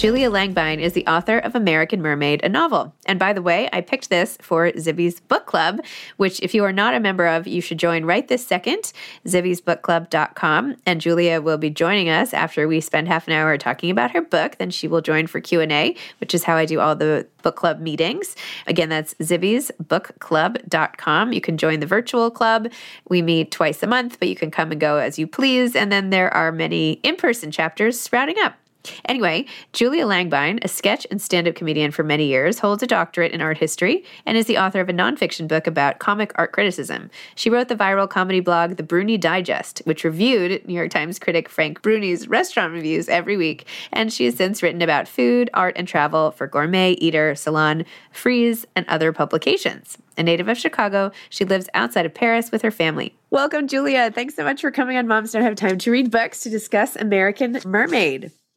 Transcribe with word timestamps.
Julia 0.00 0.30
Langbein 0.30 0.80
is 0.80 0.94
the 0.94 1.06
author 1.06 1.36
of 1.36 1.54
American 1.54 2.00
Mermaid, 2.00 2.42
a 2.42 2.48
novel. 2.48 2.94
And 3.04 3.18
by 3.18 3.34
the 3.34 3.42
way, 3.42 3.68
I 3.70 3.82
picked 3.82 4.08
this 4.08 4.38
for 4.40 4.72
Zibby's 4.72 5.20
Book 5.20 5.44
Club, 5.44 5.84
which 6.16 6.40
if 6.40 6.54
you 6.54 6.64
are 6.64 6.72
not 6.72 6.94
a 6.94 7.00
member 7.00 7.26
of, 7.26 7.46
you 7.46 7.60
should 7.60 7.78
join 7.78 8.06
right 8.06 8.26
this 8.26 8.46
second, 8.46 8.94
zibbysbookclub.com. 9.26 10.76
And 10.86 11.02
Julia 11.02 11.42
will 11.42 11.58
be 11.58 11.68
joining 11.68 12.08
us 12.08 12.32
after 12.32 12.66
we 12.66 12.80
spend 12.80 13.08
half 13.08 13.28
an 13.28 13.34
hour 13.34 13.58
talking 13.58 13.90
about 13.90 14.12
her 14.12 14.22
book. 14.22 14.56
Then 14.56 14.70
she 14.70 14.88
will 14.88 15.02
join 15.02 15.26
for 15.26 15.38
Q&A, 15.38 15.94
which 16.18 16.34
is 16.34 16.44
how 16.44 16.56
I 16.56 16.64
do 16.64 16.80
all 16.80 16.96
the 16.96 17.26
book 17.42 17.56
club 17.56 17.78
meetings. 17.78 18.36
Again, 18.66 18.88
that's 18.88 19.12
zibbysbookclub.com. 19.16 21.32
You 21.34 21.42
can 21.42 21.58
join 21.58 21.80
the 21.80 21.86
virtual 21.86 22.30
club. 22.30 22.72
We 23.10 23.20
meet 23.20 23.50
twice 23.50 23.82
a 23.82 23.86
month, 23.86 24.18
but 24.18 24.28
you 24.28 24.36
can 24.36 24.50
come 24.50 24.72
and 24.72 24.80
go 24.80 24.96
as 24.96 25.18
you 25.18 25.26
please. 25.26 25.76
And 25.76 25.92
then 25.92 26.08
there 26.08 26.32
are 26.32 26.52
many 26.52 26.92
in-person 27.02 27.50
chapters 27.50 28.00
sprouting 28.00 28.36
up. 28.42 28.54
Anyway, 29.04 29.46
Julia 29.72 30.06
Langbein, 30.06 30.58
a 30.64 30.68
sketch 30.68 31.06
and 31.10 31.20
stand 31.20 31.46
up 31.46 31.54
comedian 31.54 31.90
for 31.90 32.02
many 32.02 32.26
years, 32.26 32.60
holds 32.60 32.82
a 32.82 32.86
doctorate 32.86 33.32
in 33.32 33.40
art 33.40 33.58
history 33.58 34.04
and 34.24 34.36
is 34.36 34.46
the 34.46 34.58
author 34.58 34.80
of 34.80 34.88
a 34.88 34.92
nonfiction 34.92 35.46
book 35.46 35.66
about 35.66 35.98
comic 35.98 36.32
art 36.36 36.52
criticism. 36.52 37.10
She 37.34 37.50
wrote 37.50 37.68
the 37.68 37.76
viral 37.76 38.08
comedy 38.08 38.40
blog 38.40 38.76
The 38.76 38.82
Bruni 38.82 39.18
Digest, 39.18 39.82
which 39.84 40.04
reviewed 40.04 40.66
New 40.66 40.74
York 40.74 40.90
Times 40.90 41.18
critic 41.18 41.48
Frank 41.48 41.82
Bruni's 41.82 42.28
restaurant 42.28 42.72
reviews 42.72 43.08
every 43.08 43.36
week, 43.36 43.66
and 43.92 44.12
she 44.12 44.24
has 44.24 44.36
since 44.36 44.62
written 44.62 44.82
about 44.82 45.08
food, 45.08 45.50
art, 45.54 45.76
and 45.76 45.86
travel 45.86 46.30
for 46.30 46.46
Gourmet, 46.46 46.92
Eater, 46.92 47.34
Salon, 47.34 47.84
Frieze, 48.12 48.66
and 48.74 48.86
other 48.88 49.12
publications. 49.12 49.98
A 50.16 50.22
native 50.22 50.48
of 50.48 50.58
Chicago, 50.58 51.12
she 51.28 51.44
lives 51.44 51.68
outside 51.74 52.06
of 52.06 52.14
Paris 52.14 52.50
with 52.50 52.62
her 52.62 52.70
family. 52.70 53.14
Welcome, 53.30 53.68
Julia. 53.68 54.10
Thanks 54.10 54.34
so 54.34 54.44
much 54.44 54.60
for 54.60 54.70
coming 54.70 54.96
on 54.96 55.06
Moms 55.06 55.32
Don't 55.32 55.42
Have 55.42 55.54
Time 55.54 55.78
to 55.78 55.90
Read 55.90 56.10
Books 56.10 56.40
to 56.40 56.50
discuss 56.50 56.96
American 56.96 57.58
Mermaid. 57.64 58.32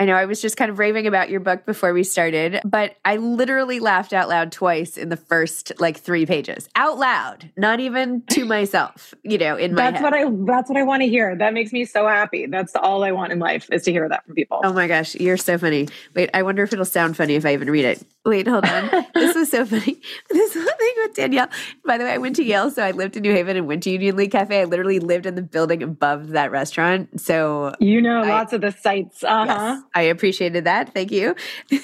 I 0.00 0.06
know 0.06 0.14
I 0.14 0.24
was 0.24 0.40
just 0.40 0.56
kind 0.56 0.70
of 0.70 0.78
raving 0.78 1.06
about 1.06 1.28
your 1.28 1.40
book 1.40 1.66
before 1.66 1.92
we 1.92 2.04
started, 2.04 2.58
but 2.64 2.96
I 3.04 3.16
literally 3.18 3.80
laughed 3.80 4.14
out 4.14 4.30
loud 4.30 4.50
twice 4.50 4.96
in 4.96 5.10
the 5.10 5.16
first 5.18 5.72
like 5.78 5.98
three 5.98 6.24
pages. 6.24 6.70
Out 6.74 6.96
loud, 6.98 7.50
not 7.58 7.80
even 7.80 8.22
to 8.30 8.44
myself, 8.46 9.12
you 9.22 9.36
know, 9.36 9.56
in 9.56 9.74
my 9.74 9.90
That's 9.90 9.96
head. 9.96 10.02
what 10.04 10.14
I 10.14 10.24
that's 10.46 10.70
what 10.70 10.78
I 10.78 10.84
want 10.84 11.02
to 11.02 11.08
hear. 11.08 11.36
That 11.36 11.52
makes 11.52 11.70
me 11.70 11.84
so 11.84 12.08
happy. 12.08 12.46
That's 12.46 12.74
all 12.76 13.04
I 13.04 13.12
want 13.12 13.30
in 13.32 13.38
life 13.40 13.68
is 13.70 13.82
to 13.82 13.92
hear 13.92 14.08
that 14.08 14.24
from 14.24 14.34
people. 14.34 14.62
Oh 14.64 14.72
my 14.72 14.88
gosh, 14.88 15.14
you're 15.16 15.36
so 15.36 15.58
funny. 15.58 15.86
Wait, 16.14 16.30
I 16.32 16.42
wonder 16.44 16.62
if 16.62 16.72
it'll 16.72 16.86
sound 16.86 17.18
funny 17.18 17.34
if 17.34 17.44
I 17.44 17.52
even 17.52 17.70
read 17.70 17.84
it. 17.84 18.02
Wait, 18.24 18.48
hold 18.48 18.64
on. 18.64 18.90
this 19.14 19.36
was 19.36 19.50
so 19.50 19.66
funny. 19.66 20.00
This 20.30 20.54
whole 20.54 20.62
thing 20.64 20.92
with 21.04 21.14
Danielle. 21.14 21.48
By 21.84 21.98
the 21.98 22.04
way, 22.04 22.12
I 22.12 22.18
went 22.18 22.36
to 22.36 22.42
Yale, 22.44 22.70
so 22.70 22.82
I 22.82 22.92
lived 22.92 23.16
in 23.16 23.22
New 23.22 23.32
Haven 23.32 23.56
and 23.58 23.66
went 23.66 23.82
to 23.82 23.90
Union 23.90 24.16
League 24.16 24.30
Cafe. 24.32 24.60
I 24.60 24.64
literally 24.64 24.98
lived 24.98 25.26
in 25.26 25.34
the 25.34 25.42
building 25.42 25.82
above 25.82 26.28
that 26.30 26.50
restaurant. 26.50 27.20
So 27.20 27.74
You 27.80 28.00
know 28.00 28.22
I- 28.22 28.28
lots 28.28 28.52
of 28.54 28.62
the 28.62 28.70
sites. 28.72 29.22
Uh-huh. 29.22 29.44
Yes, 29.46 29.82
I 29.94 30.02
appreciated 30.02 30.64
that. 30.64 30.94
Thank 30.94 31.10
you. 31.10 31.34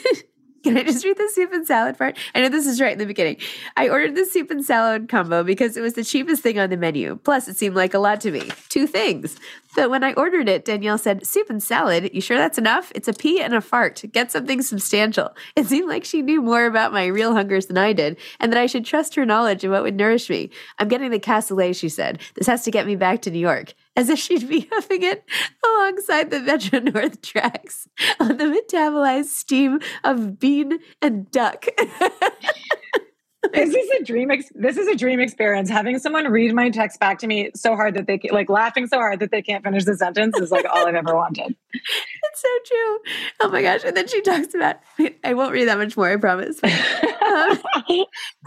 Can 0.66 0.76
I 0.76 0.82
just 0.82 1.04
read 1.04 1.16
the 1.16 1.30
soup 1.32 1.52
and 1.52 1.64
salad 1.64 1.96
part? 1.96 2.18
I 2.34 2.40
know 2.40 2.48
this 2.48 2.66
is 2.66 2.80
right 2.80 2.90
in 2.90 2.98
the 2.98 3.06
beginning. 3.06 3.36
I 3.76 3.88
ordered 3.88 4.16
the 4.16 4.24
soup 4.24 4.50
and 4.50 4.64
salad 4.64 5.08
combo 5.08 5.44
because 5.44 5.76
it 5.76 5.80
was 5.80 5.92
the 5.92 6.02
cheapest 6.02 6.42
thing 6.42 6.58
on 6.58 6.70
the 6.70 6.76
menu. 6.76 7.20
Plus, 7.22 7.46
it 7.46 7.56
seemed 7.56 7.76
like 7.76 7.94
a 7.94 8.00
lot 8.00 8.20
to 8.22 8.32
me. 8.32 8.50
Two 8.68 8.88
things. 8.88 9.36
But 9.76 9.90
when 9.90 10.02
I 10.02 10.12
ordered 10.14 10.48
it, 10.48 10.64
Danielle 10.64 10.98
said, 10.98 11.24
Soup 11.24 11.48
and 11.48 11.62
salad? 11.62 12.10
You 12.12 12.20
sure 12.20 12.36
that's 12.36 12.58
enough? 12.58 12.90
It's 12.96 13.06
a 13.06 13.12
pee 13.12 13.40
and 13.40 13.54
a 13.54 13.60
fart. 13.60 14.02
Get 14.10 14.32
something 14.32 14.60
substantial. 14.60 15.36
It 15.54 15.66
seemed 15.66 15.88
like 15.88 16.04
she 16.04 16.20
knew 16.20 16.42
more 16.42 16.66
about 16.66 16.92
my 16.92 17.06
real 17.06 17.32
hungers 17.32 17.66
than 17.66 17.78
I 17.78 17.92
did, 17.92 18.16
and 18.40 18.52
that 18.52 18.58
I 18.58 18.66
should 18.66 18.84
trust 18.84 19.14
her 19.14 19.24
knowledge 19.24 19.62
of 19.62 19.70
what 19.70 19.84
would 19.84 19.94
nourish 19.94 20.28
me. 20.28 20.50
I'm 20.80 20.88
getting 20.88 21.12
the 21.12 21.20
cassoulet, 21.20 21.76
she 21.76 21.88
said. 21.88 22.18
This 22.34 22.48
has 22.48 22.64
to 22.64 22.72
get 22.72 22.86
me 22.86 22.96
back 22.96 23.22
to 23.22 23.30
New 23.30 23.38
York 23.38 23.74
as 23.96 24.08
if 24.10 24.18
she'd 24.18 24.48
be 24.48 24.68
huffing 24.72 25.02
it 25.02 25.24
alongside 25.64 26.30
the 26.30 26.40
Metro 26.40 26.78
North 26.80 27.22
tracks 27.22 27.88
on 28.20 28.36
the 28.36 28.44
metabolized 28.44 29.26
steam 29.26 29.80
of 30.04 30.38
bean 30.38 30.78
and 31.02 31.30
duck. 31.30 31.66
This 33.52 33.74
is 33.74 33.90
a 34.00 34.04
dream. 34.04 34.30
Ex- 34.30 34.52
this 34.54 34.76
is 34.76 34.86
a 34.88 34.94
dream 34.96 35.20
experience. 35.20 35.70
Having 35.70 35.98
someone 35.98 36.26
read 36.30 36.54
my 36.54 36.70
text 36.70 37.00
back 37.00 37.18
to 37.20 37.26
me 37.26 37.50
so 37.54 37.74
hard 37.74 37.94
that 37.94 38.06
they 38.06 38.18
can, 38.18 38.32
like 38.32 38.48
laughing 38.48 38.86
so 38.86 38.98
hard 38.98 39.20
that 39.20 39.30
they 39.30 39.42
can't 39.42 39.62
finish 39.64 39.84
the 39.84 39.96
sentence 39.96 40.38
is 40.38 40.50
like 40.50 40.64
all 40.64 40.86
I've 40.86 40.94
ever 40.94 41.14
wanted. 41.14 41.54
It's 42.28 42.42
so 42.42 42.48
true. 42.66 42.98
Oh 43.40 43.48
my 43.50 43.62
gosh. 43.62 43.80
And 43.84 43.96
then 43.96 44.08
she 44.08 44.20
talks 44.20 44.54
about, 44.54 44.76
I 45.24 45.32
won't 45.34 45.52
read 45.52 45.68
that 45.68 45.78
much 45.78 45.96
more, 45.96 46.10
I 46.10 46.16
promise. 46.16 46.60
um, 46.64 47.58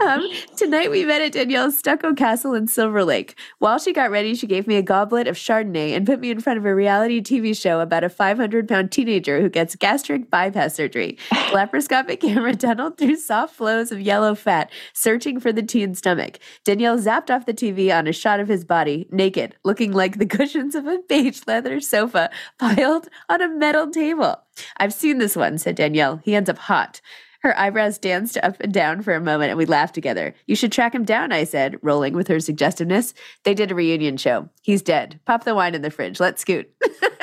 um, 0.00 0.30
tonight 0.56 0.90
we 0.90 1.04
met 1.04 1.22
at 1.22 1.32
Danielle's 1.32 1.78
stucco 1.78 2.14
castle 2.14 2.54
in 2.54 2.66
Silver 2.68 3.04
Lake. 3.04 3.36
While 3.58 3.78
she 3.78 3.92
got 3.92 4.10
ready, 4.10 4.34
she 4.34 4.46
gave 4.46 4.66
me 4.66 4.76
a 4.76 4.82
goblet 4.82 5.26
of 5.26 5.36
Chardonnay 5.36 5.96
and 5.96 6.06
put 6.06 6.20
me 6.20 6.30
in 6.30 6.40
front 6.40 6.58
of 6.58 6.66
a 6.66 6.74
reality 6.74 7.20
TV 7.20 7.56
show 7.56 7.80
about 7.80 8.04
a 8.04 8.08
500 8.08 8.68
pound 8.68 8.92
teenager 8.92 9.40
who 9.40 9.48
gets 9.48 9.74
gastric 9.74 10.30
bypass 10.30 10.74
surgery. 10.74 11.18
Laparoscopic 11.30 12.20
camera 12.20 12.54
tunneled 12.54 12.98
through 12.98 13.16
soft 13.16 13.54
flows 13.54 13.90
of 13.90 14.00
yellow 14.00 14.34
fat, 14.34 14.70
searching 14.92 15.40
for 15.40 15.52
the 15.52 15.62
teen's 15.62 15.98
stomach. 15.98 16.38
Danielle 16.64 16.98
zapped 16.98 17.30
off 17.30 17.46
the 17.46 17.54
TV 17.54 17.96
on 17.96 18.06
a 18.06 18.12
shot 18.12 18.40
of 18.40 18.48
his 18.48 18.64
body, 18.64 19.06
naked, 19.10 19.56
looking 19.64 19.92
like 19.92 20.18
the 20.18 20.26
cushions 20.38 20.74
of 20.74 20.86
a 20.86 20.98
beige 21.08 21.42
leather 21.46 21.80
sofa 21.80 22.30
piled 22.58 23.08
on 23.28 23.40
a 23.40 23.48
metal 23.48 23.90
table. 23.90 24.36
I've 24.76 24.92
seen 24.92 25.18
this 25.18 25.36
one, 25.36 25.58
said 25.58 25.76
Danielle. 25.76 26.20
He 26.24 26.34
ends 26.34 26.50
up 26.50 26.58
hot. 26.58 27.00
Her 27.42 27.58
eyebrows 27.58 27.98
danced 27.98 28.36
up 28.42 28.60
and 28.60 28.72
down 28.72 29.00
for 29.00 29.14
a 29.14 29.20
moment, 29.20 29.50
and 29.50 29.58
we 29.58 29.64
laughed 29.64 29.94
together. 29.94 30.34
You 30.46 30.54
should 30.54 30.72
track 30.72 30.94
him 30.94 31.04
down, 31.04 31.32
I 31.32 31.44
said, 31.44 31.78
rolling 31.80 32.12
with 32.12 32.28
her 32.28 32.38
suggestiveness. 32.38 33.14
They 33.44 33.54
did 33.54 33.70
a 33.70 33.74
reunion 33.74 34.18
show. 34.18 34.50
He's 34.60 34.82
dead. 34.82 35.20
Pop 35.24 35.44
the 35.44 35.54
wine 35.54 35.74
in 35.74 35.80
the 35.80 35.90
fridge. 35.90 36.20
Let's 36.20 36.42
scoot. 36.42 36.70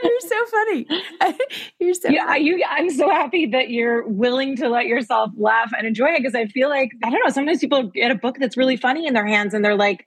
you're 0.04 0.20
so 0.20 0.46
funny. 0.46 0.86
you're 1.80 1.94
so 1.94 2.08
yeah, 2.08 2.26
funny. 2.26 2.44
you. 2.44 2.64
I'm 2.68 2.90
so 2.90 3.10
happy 3.10 3.46
that 3.46 3.70
you're 3.70 4.06
willing 4.06 4.56
to 4.56 4.68
let 4.68 4.86
yourself 4.86 5.30
laugh 5.36 5.72
and 5.76 5.86
enjoy 5.86 6.06
it 6.06 6.18
because 6.18 6.34
I 6.34 6.46
feel 6.46 6.68
like 6.68 6.90
I 7.02 7.10
don't 7.10 7.20
know. 7.24 7.30
Sometimes 7.30 7.60
people 7.60 7.84
get 7.84 8.10
a 8.10 8.14
book 8.14 8.36
that's 8.38 8.56
really 8.56 8.76
funny 8.76 9.06
in 9.06 9.14
their 9.14 9.26
hands 9.26 9.54
and 9.54 9.64
they're 9.64 9.76
like, 9.76 10.06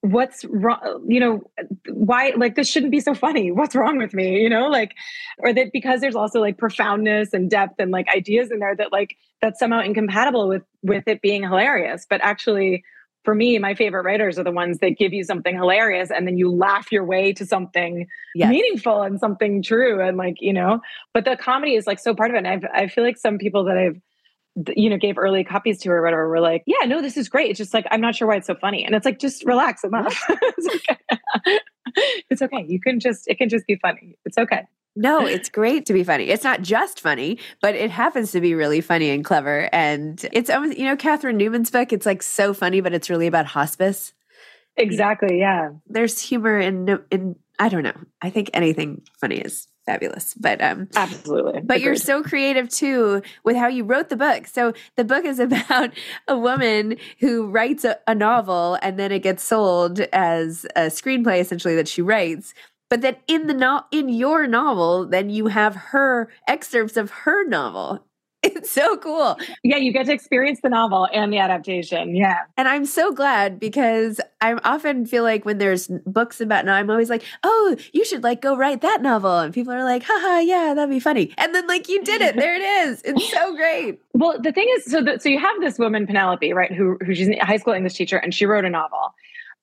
"What's 0.00 0.44
wrong?" 0.44 1.04
You 1.08 1.20
know, 1.20 1.42
why? 1.88 2.32
Like 2.36 2.54
this 2.54 2.68
shouldn't 2.68 2.92
be 2.92 3.00
so 3.00 3.14
funny. 3.14 3.50
What's 3.50 3.74
wrong 3.74 3.98
with 3.98 4.14
me? 4.14 4.40
You 4.40 4.48
know, 4.48 4.68
like, 4.68 4.94
or 5.38 5.52
that 5.52 5.72
because 5.72 6.00
there's 6.00 6.16
also 6.16 6.40
like 6.40 6.58
profoundness 6.58 7.32
and 7.32 7.50
depth 7.50 7.74
and 7.78 7.90
like 7.90 8.06
ideas 8.14 8.50
in 8.50 8.58
there 8.58 8.74
that 8.76 8.92
like 8.92 9.16
that's 9.40 9.58
somehow 9.58 9.80
incompatible 9.80 10.48
with 10.48 10.62
with 10.82 11.06
it 11.06 11.20
being 11.20 11.42
hilarious. 11.42 12.06
But 12.08 12.20
actually, 12.22 12.84
for 13.28 13.34
me, 13.34 13.58
my 13.58 13.74
favorite 13.74 14.06
writers 14.06 14.38
are 14.38 14.42
the 14.42 14.50
ones 14.50 14.78
that 14.78 14.96
give 14.96 15.12
you 15.12 15.22
something 15.22 15.54
hilarious 15.54 16.10
and 16.10 16.26
then 16.26 16.38
you 16.38 16.50
laugh 16.50 16.90
your 16.90 17.04
way 17.04 17.30
to 17.34 17.44
something 17.44 18.06
Yes. 18.34 18.48
meaningful 18.48 19.02
and 19.02 19.20
something 19.20 19.62
true. 19.62 20.00
And 20.00 20.16
like, 20.16 20.36
you 20.40 20.54
know, 20.54 20.80
but 21.12 21.26
the 21.26 21.36
comedy 21.36 21.74
is 21.74 21.86
like 21.86 21.98
so 21.98 22.14
part 22.14 22.30
of 22.30 22.36
it. 22.36 22.38
And 22.38 22.48
I've, 22.48 22.64
I 22.72 22.86
feel 22.86 23.04
like 23.04 23.18
some 23.18 23.36
people 23.36 23.64
that 23.64 23.76
I've, 23.76 24.00
you 24.74 24.88
know, 24.88 24.96
gave 24.96 25.18
early 25.18 25.44
copies 25.44 25.78
to 25.80 25.90
or 25.90 26.02
whatever 26.02 26.26
were 26.26 26.40
like, 26.40 26.62
yeah, 26.64 26.86
no, 26.86 27.02
this 27.02 27.18
is 27.18 27.28
great. 27.28 27.50
It's 27.50 27.58
just 27.58 27.74
like, 27.74 27.84
I'm 27.90 28.00
not 28.00 28.14
sure 28.14 28.26
why 28.26 28.36
it's 28.36 28.46
so 28.46 28.54
funny. 28.54 28.82
And 28.82 28.94
it's 28.94 29.04
like, 29.04 29.18
just 29.18 29.44
relax 29.44 29.82
it's, 29.84 30.74
okay. 30.74 30.98
it's 32.30 32.40
okay. 32.40 32.64
You 32.66 32.80
can 32.80 32.98
just, 32.98 33.28
it 33.28 33.36
can 33.36 33.50
just 33.50 33.66
be 33.66 33.76
funny. 33.76 34.16
It's 34.24 34.38
okay. 34.38 34.62
No, 34.96 35.26
it's 35.26 35.48
great 35.48 35.86
to 35.86 35.92
be 35.92 36.02
funny. 36.02 36.24
It's 36.24 36.42
not 36.42 36.60
just 36.62 37.00
funny, 37.00 37.38
but 37.62 37.74
it 37.74 37.90
happens 37.90 38.32
to 38.32 38.40
be 38.40 38.54
really 38.54 38.80
funny 38.80 39.10
and 39.10 39.24
clever. 39.24 39.68
And 39.72 40.24
it's 40.32 40.50
almost, 40.50 40.76
you 40.76 40.84
know, 40.84 40.96
Catherine 40.96 41.36
Newman's 41.36 41.70
book, 41.70 41.92
it's 41.92 42.04
like 42.06 42.22
so 42.22 42.52
funny, 42.52 42.80
but 42.80 42.92
it's 42.92 43.08
really 43.08 43.28
about 43.28 43.46
hospice. 43.46 44.12
Exactly. 44.76 45.38
Yeah. 45.38 45.70
There's 45.86 46.20
humor 46.20 46.58
in, 46.58 46.98
in 47.10 47.36
I 47.58 47.68
don't 47.68 47.82
know. 47.82 47.96
I 48.22 48.30
think 48.30 48.50
anything 48.54 49.02
funny 49.20 49.36
is 49.36 49.68
fabulous. 49.86 50.34
But 50.34 50.60
um 50.62 50.88
Absolutely. 50.94 51.62
but 51.62 51.80
you're 51.80 51.96
so 51.96 52.22
creative 52.22 52.68
too 52.68 53.22
with 53.42 53.56
how 53.56 53.68
you 53.68 53.84
wrote 53.84 54.10
the 54.10 54.16
book. 54.16 54.46
So 54.46 54.74
the 54.96 55.04
book 55.04 55.24
is 55.24 55.38
about 55.38 55.90
a 56.28 56.36
woman 56.38 56.96
who 57.20 57.48
writes 57.48 57.84
a, 57.84 57.98
a 58.06 58.14
novel 58.14 58.78
and 58.82 58.98
then 58.98 59.12
it 59.12 59.20
gets 59.20 59.42
sold 59.42 60.00
as 60.12 60.66
a 60.76 60.82
screenplay 60.82 61.40
essentially 61.40 61.74
that 61.76 61.88
she 61.88 62.02
writes. 62.02 62.54
But 62.90 63.02
then 63.02 63.16
in 63.26 63.46
the 63.46 63.54
no- 63.54 63.84
in 63.90 64.08
your 64.08 64.46
novel, 64.46 65.06
then 65.06 65.30
you 65.30 65.48
have 65.48 65.74
her 65.76 66.28
excerpts 66.46 66.96
of 66.96 67.10
her 67.10 67.44
novel. 67.46 68.04
It's 68.44 68.70
so 68.70 68.96
cool. 68.96 69.36
yeah, 69.64 69.76
you 69.78 69.92
get 69.92 70.06
to 70.06 70.12
experience 70.12 70.60
the 70.62 70.68
novel 70.68 71.08
and 71.12 71.32
the 71.32 71.38
adaptation. 71.38 72.14
Yeah. 72.14 72.42
And 72.56 72.68
I'm 72.68 72.86
so 72.86 73.12
glad 73.12 73.58
because 73.58 74.20
I 74.40 74.54
often 74.64 75.06
feel 75.06 75.24
like 75.24 75.44
when 75.44 75.58
there's 75.58 75.88
books 76.06 76.40
about 76.40 76.64
now, 76.64 76.74
I'm 76.74 76.88
always 76.88 77.10
like, 77.10 77.24
oh, 77.42 77.76
you 77.92 78.04
should 78.04 78.22
like 78.22 78.40
go 78.40 78.56
write 78.56 78.80
that 78.82 79.02
novel. 79.02 79.38
And 79.38 79.52
people 79.52 79.72
are 79.72 79.82
like, 79.82 80.04
haha, 80.06 80.38
yeah, 80.38 80.72
that'd 80.72 80.88
be 80.88 81.00
funny. 81.00 81.34
And 81.36 81.52
then 81.52 81.66
like 81.66 81.88
you 81.88 82.02
did 82.04 82.20
it. 82.22 82.36
There 82.36 82.54
it 82.54 82.62
is. 82.88 83.02
It's 83.04 83.28
so 83.30 83.54
great. 83.56 84.00
Well, 84.14 84.36
the 84.40 84.50
thing 84.50 84.66
is, 84.76 84.84
so 84.86 85.00
that 85.02 85.22
so 85.22 85.28
you 85.28 85.38
have 85.38 85.60
this 85.60 85.78
woman 85.78 86.04
Penelope, 86.04 86.52
right? 86.52 86.72
Who 86.72 86.98
who 87.04 87.14
she's 87.14 87.28
a 87.28 87.38
high 87.38 87.56
school 87.58 87.72
English 87.74 87.94
teacher, 87.94 88.16
and 88.16 88.34
she 88.34 88.46
wrote 88.46 88.64
a 88.64 88.70
novel. 88.70 89.14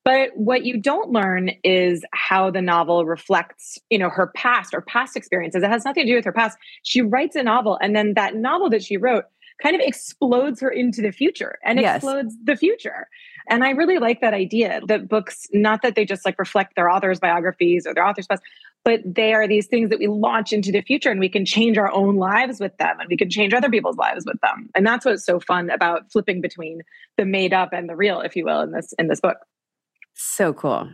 But 0.06 0.30
what 0.36 0.64
you 0.64 0.80
don't 0.80 1.10
learn 1.10 1.50
is 1.64 2.04
how 2.12 2.48
the 2.48 2.62
novel 2.62 3.04
reflects, 3.04 3.76
you 3.90 3.98
know, 3.98 4.08
her 4.08 4.28
past 4.36 4.72
or 4.72 4.80
past 4.80 5.16
experiences. 5.16 5.64
It 5.64 5.68
has 5.68 5.84
nothing 5.84 6.04
to 6.06 6.12
do 6.12 6.14
with 6.14 6.24
her 6.24 6.32
past. 6.32 6.56
She 6.84 7.02
writes 7.02 7.34
a 7.34 7.42
novel, 7.42 7.76
and 7.82 7.96
then 7.96 8.14
that 8.14 8.36
novel 8.36 8.70
that 8.70 8.84
she 8.84 8.98
wrote 8.98 9.24
kind 9.60 9.74
of 9.74 9.82
explodes 9.84 10.60
her 10.60 10.70
into 10.70 11.02
the 11.02 11.10
future 11.10 11.58
and 11.64 11.80
Yes. 11.80 11.96
explodes 11.96 12.36
the 12.44 12.54
future. 12.54 13.08
And 13.50 13.64
I 13.64 13.70
really 13.70 13.98
like 13.98 14.20
that 14.20 14.32
idea 14.32 14.80
that 14.86 15.08
books, 15.08 15.48
not 15.52 15.82
that 15.82 15.96
they 15.96 16.04
just 16.04 16.24
like 16.24 16.38
reflect 16.38 16.76
their 16.76 16.88
authors' 16.88 17.18
biographies 17.18 17.84
or 17.84 17.92
their 17.92 18.06
authors' 18.06 18.28
past, 18.28 18.42
but 18.84 19.00
they 19.04 19.34
are 19.34 19.48
these 19.48 19.66
things 19.66 19.90
that 19.90 19.98
we 19.98 20.06
launch 20.06 20.52
into 20.52 20.70
the 20.70 20.82
future 20.82 21.10
and 21.10 21.18
we 21.18 21.28
can 21.28 21.44
change 21.44 21.78
our 21.78 21.90
own 21.90 22.14
lives 22.14 22.60
with 22.60 22.76
them 22.76 23.00
and 23.00 23.08
we 23.08 23.16
can 23.16 23.28
change 23.28 23.52
other 23.52 23.70
people's 23.70 23.96
lives 23.96 24.24
with 24.24 24.40
them. 24.40 24.70
And 24.76 24.86
that's 24.86 25.04
what's 25.04 25.26
so 25.26 25.40
fun 25.40 25.68
about 25.68 26.12
flipping 26.12 26.40
between 26.40 26.82
the 27.16 27.24
made 27.24 27.52
up 27.52 27.72
and 27.72 27.88
the 27.88 27.96
real, 27.96 28.20
if 28.20 28.36
you 28.36 28.44
will, 28.44 28.60
in 28.60 28.70
this 28.70 28.92
in 29.00 29.08
this 29.08 29.20
book. 29.20 29.38
So 30.18 30.54
cool. 30.54 30.88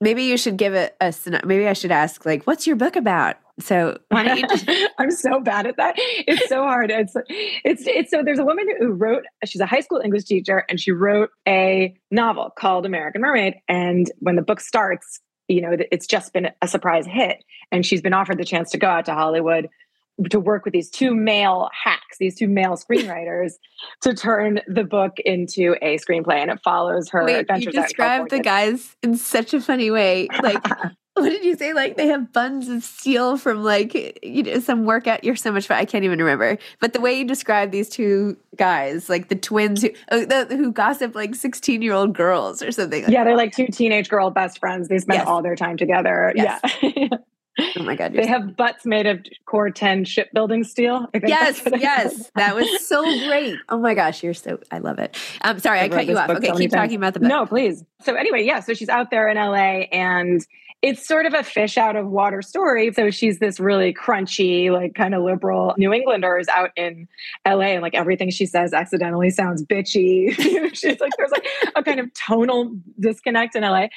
Maybe 0.00 0.22
you 0.22 0.36
should 0.36 0.56
give 0.56 0.74
it 0.74 0.96
a, 1.00 1.12
maybe 1.44 1.66
I 1.66 1.72
should 1.72 1.90
ask, 1.90 2.24
like, 2.24 2.46
what's 2.46 2.68
your 2.68 2.76
book 2.76 2.94
about? 2.94 3.36
So 3.58 3.98
why 4.10 4.22
don't 4.22 4.38
you 4.38 4.46
just, 4.46 4.70
I'm 4.98 5.10
so 5.10 5.40
bad 5.40 5.66
at 5.66 5.76
that. 5.76 5.96
It's 5.98 6.48
so 6.48 6.62
hard. 6.62 6.90
It's 6.92 7.14
it's 7.28 7.82
it's 7.86 8.10
so 8.10 8.22
there's 8.24 8.38
a 8.38 8.44
woman 8.44 8.66
who 8.78 8.92
wrote 8.92 9.24
she's 9.44 9.60
a 9.60 9.66
high 9.66 9.80
school 9.80 10.00
English 10.02 10.24
teacher 10.24 10.64
and 10.68 10.80
she 10.80 10.92
wrote 10.92 11.30
a 11.48 11.94
novel 12.12 12.52
called 12.56 12.86
American 12.86 13.20
Mermaid 13.20 13.56
and 13.68 14.10
when 14.20 14.36
the 14.36 14.42
book 14.42 14.60
starts, 14.60 15.20
you 15.48 15.60
know, 15.60 15.76
it's 15.90 16.06
just 16.06 16.32
been 16.32 16.50
a 16.62 16.68
surprise 16.68 17.06
hit 17.06 17.42
and 17.72 17.84
she's 17.84 18.00
been 18.00 18.14
offered 18.14 18.38
the 18.38 18.44
chance 18.44 18.70
to 18.70 18.78
go 18.78 18.86
out 18.86 19.04
to 19.06 19.14
Hollywood 19.14 19.68
to 20.28 20.40
work 20.40 20.64
with 20.64 20.72
these 20.72 20.90
two 20.90 21.14
male 21.14 21.70
hacks, 21.72 22.18
these 22.18 22.36
two 22.36 22.48
male 22.48 22.76
screenwriters 22.76 23.52
to 24.02 24.14
turn 24.14 24.60
the 24.66 24.84
book 24.84 25.18
into 25.24 25.76
a 25.82 25.98
screenplay 25.98 26.36
and 26.36 26.50
it 26.50 26.60
follows 26.62 27.08
her 27.10 27.24
wait, 27.24 27.32
you 27.32 27.38
adventures 27.38 27.74
in 27.74 27.82
described 27.82 28.30
the 28.30 28.40
guys 28.40 28.96
in 29.02 29.16
such 29.16 29.54
a 29.54 29.60
funny 29.60 29.90
way. 29.90 30.28
Like, 30.42 30.62
what 31.14 31.28
did 31.30 31.44
you 31.44 31.56
say? 31.56 31.72
Like 31.72 31.96
they 31.96 32.06
have 32.08 32.32
buns 32.32 32.68
of 32.68 32.82
steel 32.82 33.36
from 33.36 33.62
like 33.62 33.94
you 34.22 34.42
know 34.42 34.60
some 34.60 34.84
workout. 34.84 35.24
You're 35.24 35.36
so 35.36 35.52
much 35.52 35.66
fun. 35.66 35.78
I 35.78 35.84
can't 35.84 36.04
even 36.04 36.18
remember. 36.18 36.58
But 36.80 36.92
the 36.92 37.00
way 37.00 37.14
you 37.14 37.24
describe 37.26 37.70
these 37.70 37.88
two 37.88 38.36
guys, 38.56 39.08
like 39.08 39.28
the 39.28 39.36
twins 39.36 39.82
who 39.82 39.90
oh, 40.10 40.24
the, 40.24 40.46
who 40.56 40.72
gossip 40.72 41.14
like 41.14 41.34
16 41.34 41.82
year 41.82 41.92
old 41.92 42.14
girls 42.14 42.62
or 42.62 42.72
something. 42.72 43.04
Like 43.04 43.12
Yeah, 43.12 43.24
they're 43.24 43.36
like 43.36 43.54
two 43.54 43.68
teenage 43.68 44.08
girl 44.08 44.30
best 44.30 44.58
friends. 44.58 44.88
They 44.88 44.98
spend 44.98 45.20
Yes. 45.20 45.26
all 45.26 45.42
their 45.42 45.56
time 45.56 45.76
together. 45.76 46.32
Yes. 46.34 46.60
Yeah. 46.82 47.08
Oh 47.58 47.82
my 47.82 47.96
god, 47.96 48.12
They 48.14 48.26
have 48.26 48.56
butts 48.56 48.86
made 48.86 49.06
of 49.06 49.24
core 49.44 49.70
10 49.70 50.04
shipbuilding 50.04 50.64
steel. 50.64 51.06
Yes, 51.12 51.56
that's 51.56 51.64
what 51.64 51.74
it 51.74 51.80
yes, 51.80 52.30
that 52.36 52.54
was 52.54 52.86
so 52.86 53.02
great. 53.28 53.58
Oh 53.68 53.78
my 53.78 53.94
gosh, 53.94 54.22
you're 54.22 54.34
so. 54.34 54.58
I 54.70 54.78
love 54.78 54.98
it. 54.98 55.16
Um, 55.42 55.58
sorry, 55.58 55.80
I 55.80 55.84
I've 55.84 55.90
cut 55.90 56.06
you 56.06 56.16
off. 56.16 56.30
Okay, 56.30 56.48
so 56.48 56.56
keep 56.56 56.70
talking 56.70 56.96
about 56.96 57.14
the 57.14 57.20
book. 57.20 57.28
No, 57.28 57.46
please. 57.46 57.84
So 58.02 58.14
anyway, 58.14 58.44
yeah, 58.44 58.60
so 58.60 58.72
she's 58.72 58.88
out 58.88 59.10
there 59.10 59.28
in 59.28 59.36
LA 59.36 59.86
and 59.92 60.46
it's 60.82 61.06
sort 61.06 61.26
of 61.26 61.34
a 61.34 61.42
fish 61.42 61.76
out 61.76 61.94
of 61.94 62.08
water 62.08 62.40
story. 62.40 62.92
So 62.92 63.10
she's 63.10 63.38
this 63.38 63.60
really 63.60 63.92
crunchy, 63.92 64.70
like 64.70 64.94
kind 64.94 65.14
of 65.14 65.22
liberal 65.22 65.74
New 65.76 65.92
Englander 65.92 66.38
is 66.38 66.48
out 66.48 66.70
in 66.76 67.06
LA 67.46 67.72
and 67.72 67.82
like 67.82 67.94
everything 67.94 68.30
she 68.30 68.46
says 68.46 68.72
accidentally 68.72 69.30
sounds 69.30 69.62
bitchy. 69.62 70.32
she's 70.74 71.00
like 71.00 71.12
there's 71.18 71.30
like 71.32 71.46
a 71.76 71.82
kind 71.82 72.00
of 72.00 72.12
tonal 72.14 72.74
disconnect 72.98 73.56
in 73.56 73.62
LA. 73.62 73.88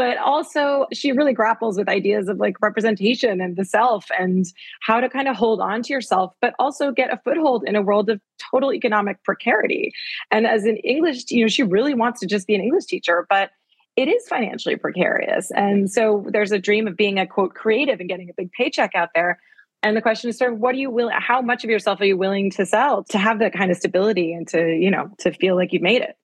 But 0.00 0.16
also, 0.16 0.86
she 0.94 1.12
really 1.12 1.34
grapples 1.34 1.76
with 1.76 1.86
ideas 1.86 2.26
of 2.26 2.38
like 2.38 2.56
representation 2.62 3.38
and 3.42 3.54
the 3.54 3.66
self 3.66 4.06
and 4.18 4.46
how 4.80 4.98
to 4.98 5.10
kind 5.10 5.28
of 5.28 5.36
hold 5.36 5.60
on 5.60 5.82
to 5.82 5.92
yourself, 5.92 6.32
but 6.40 6.54
also 6.58 6.90
get 6.90 7.12
a 7.12 7.18
foothold 7.18 7.64
in 7.66 7.76
a 7.76 7.82
world 7.82 8.08
of 8.08 8.18
total 8.50 8.72
economic 8.72 9.22
precarity. 9.24 9.92
And 10.30 10.46
as 10.46 10.64
an 10.64 10.78
English, 10.78 11.24
you 11.28 11.44
know, 11.44 11.48
she 11.48 11.62
really 11.62 11.92
wants 11.92 12.18
to 12.20 12.26
just 12.26 12.46
be 12.46 12.54
an 12.54 12.62
English 12.62 12.86
teacher, 12.86 13.26
but 13.28 13.50
it 13.94 14.08
is 14.08 14.26
financially 14.26 14.76
precarious. 14.76 15.50
And 15.50 15.92
so 15.92 16.24
there's 16.32 16.50
a 16.50 16.58
dream 16.58 16.88
of 16.88 16.96
being 16.96 17.18
a 17.18 17.26
quote 17.26 17.52
creative 17.52 18.00
and 18.00 18.08
getting 18.08 18.30
a 18.30 18.34
big 18.34 18.50
paycheck 18.52 18.94
out 18.94 19.10
there. 19.14 19.38
And 19.82 19.94
the 19.94 20.00
question 20.00 20.30
is 20.30 20.38
sort 20.38 20.54
of 20.54 20.60
what 20.60 20.74
are 20.74 20.78
you 20.78 20.88
willing, 20.88 21.14
how 21.18 21.42
much 21.42 21.62
of 21.62 21.68
yourself 21.68 22.00
are 22.00 22.06
you 22.06 22.16
willing 22.16 22.50
to 22.52 22.64
sell 22.64 23.04
to 23.10 23.18
have 23.18 23.38
that 23.40 23.52
kind 23.52 23.70
of 23.70 23.76
stability 23.76 24.32
and 24.32 24.48
to, 24.48 24.66
you 24.66 24.90
know, 24.90 25.10
to 25.18 25.30
feel 25.30 25.56
like 25.56 25.74
you've 25.74 25.82
made 25.82 26.00
it? 26.00 26.16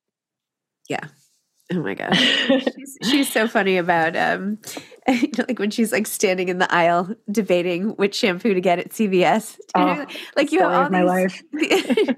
Yeah. 0.89 1.09
Oh 1.73 1.81
my 1.83 1.95
gosh. 1.95 2.17
she's, 2.17 2.99
she's 3.03 3.33
so 3.33 3.49
funny 3.49 3.77
about 3.77 4.15
um 4.15 4.59
you 5.09 5.29
know, 5.39 5.45
like 5.49 5.59
when 5.59 5.71
she's 5.71 5.91
like 5.91 6.07
standing 6.07 6.49
in 6.49 6.59
the 6.59 6.73
aisle 6.73 7.15
debating 7.31 7.91
which 7.91 8.15
shampoo 8.15 8.55
to 8.55 8.61
get 8.61 8.79
at 8.79 8.91
CVS. 8.91 9.59
You 9.77 9.85
know, 9.85 10.07
Oh, 10.09 10.15
like 10.37 10.53
you 10.53 10.61
have 10.61 10.71
all 10.73 10.91
my 10.91 11.27
these- 11.27 11.43
and 11.53 12.17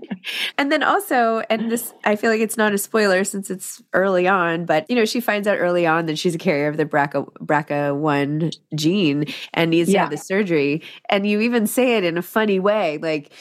And 0.58 0.72
then 0.72 0.82
also, 0.82 1.42
and 1.48 1.70
this, 1.70 1.94
I 2.04 2.16
feel 2.16 2.30
like 2.30 2.40
it's 2.40 2.56
not 2.58 2.74
a 2.74 2.78
spoiler 2.78 3.24
since 3.24 3.50
it's 3.50 3.82
early 3.94 4.28
on, 4.28 4.66
but 4.66 4.84
you 4.90 4.96
know, 4.96 5.04
she 5.06 5.20
finds 5.20 5.48
out 5.48 5.56
early 5.58 5.86
on 5.86 6.06
that 6.06 6.18
she's 6.18 6.34
a 6.34 6.38
carrier 6.38 6.68
of 6.68 6.76
the 6.76 6.84
BRCA, 6.84 7.26
BRCA1 7.40 8.54
gene 8.74 9.24
and 9.54 9.70
needs 9.70 9.88
yeah. 9.88 9.94
to 9.94 10.00
have 10.00 10.10
the 10.10 10.16
surgery. 10.18 10.82
And 11.08 11.26
you 11.26 11.40
even 11.40 11.66
say 11.66 11.96
it 11.96 12.04
in 12.04 12.18
a 12.18 12.22
funny 12.22 12.58
way, 12.60 12.98
like, 12.98 13.32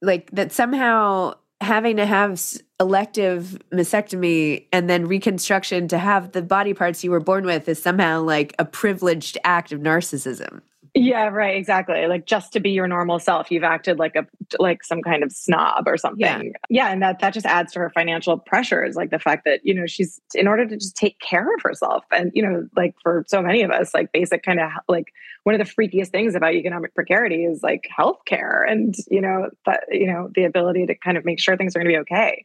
like 0.00 0.30
that 0.30 0.52
somehow 0.52 1.34
having 1.60 1.96
to 1.96 2.06
have 2.06 2.42
elective 2.78 3.58
mastectomy 3.72 4.66
and 4.72 4.88
then 4.88 5.06
reconstruction 5.06 5.88
to 5.88 5.98
have 5.98 6.32
the 6.32 6.42
body 6.42 6.72
parts 6.72 7.04
you 7.04 7.10
were 7.10 7.20
born 7.20 7.44
with 7.44 7.68
is 7.68 7.82
somehow 7.82 8.22
like 8.22 8.54
a 8.58 8.64
privileged 8.64 9.36
act 9.44 9.70
of 9.72 9.80
narcissism. 9.80 10.62
Yeah, 10.94 11.28
right, 11.28 11.56
exactly. 11.56 12.06
Like 12.06 12.26
just 12.26 12.52
to 12.54 12.60
be 12.60 12.70
your 12.70 12.88
normal 12.88 13.18
self, 13.18 13.50
you've 13.50 13.64
acted 13.64 13.98
like 13.98 14.16
a 14.16 14.26
like 14.58 14.82
some 14.82 15.02
kind 15.02 15.22
of 15.22 15.30
snob 15.30 15.86
or 15.86 15.96
something. 15.96 16.20
Yeah, 16.20 16.42
yeah 16.68 16.88
and 16.88 17.00
that 17.02 17.20
that 17.20 17.32
just 17.32 17.46
adds 17.46 17.72
to 17.74 17.78
her 17.78 17.90
financial 17.90 18.38
pressures, 18.38 18.96
like 18.96 19.10
the 19.10 19.18
fact 19.18 19.44
that, 19.44 19.60
you 19.62 19.72
know, 19.72 19.86
she's 19.86 20.20
in 20.34 20.48
order 20.48 20.66
to 20.66 20.76
just 20.76 20.96
take 20.96 21.18
care 21.20 21.54
of 21.54 21.62
herself 21.62 22.04
and, 22.10 22.32
you 22.34 22.42
know, 22.42 22.66
like 22.76 22.94
for 23.02 23.24
so 23.28 23.40
many 23.40 23.62
of 23.62 23.70
us, 23.70 23.94
like 23.94 24.10
basic 24.12 24.42
kind 24.42 24.58
of 24.58 24.70
like 24.88 25.12
one 25.44 25.54
of 25.54 25.64
the 25.64 25.72
freakiest 25.72 26.08
things 26.08 26.34
about 26.34 26.54
economic 26.54 26.94
precarity 26.94 27.44
is 27.44 27.62
like 27.62 27.88
healthcare 27.96 28.68
and, 28.68 28.94
you 29.08 29.20
know, 29.20 29.48
that 29.66 29.84
you 29.90 30.06
know, 30.06 30.30
the 30.34 30.44
ability 30.44 30.86
to 30.86 30.94
kind 30.96 31.16
of 31.16 31.24
make 31.24 31.38
sure 31.38 31.56
things 31.56 31.76
are 31.76 31.78
going 31.78 31.92
to 31.92 31.98
be 31.98 32.00
okay. 32.00 32.44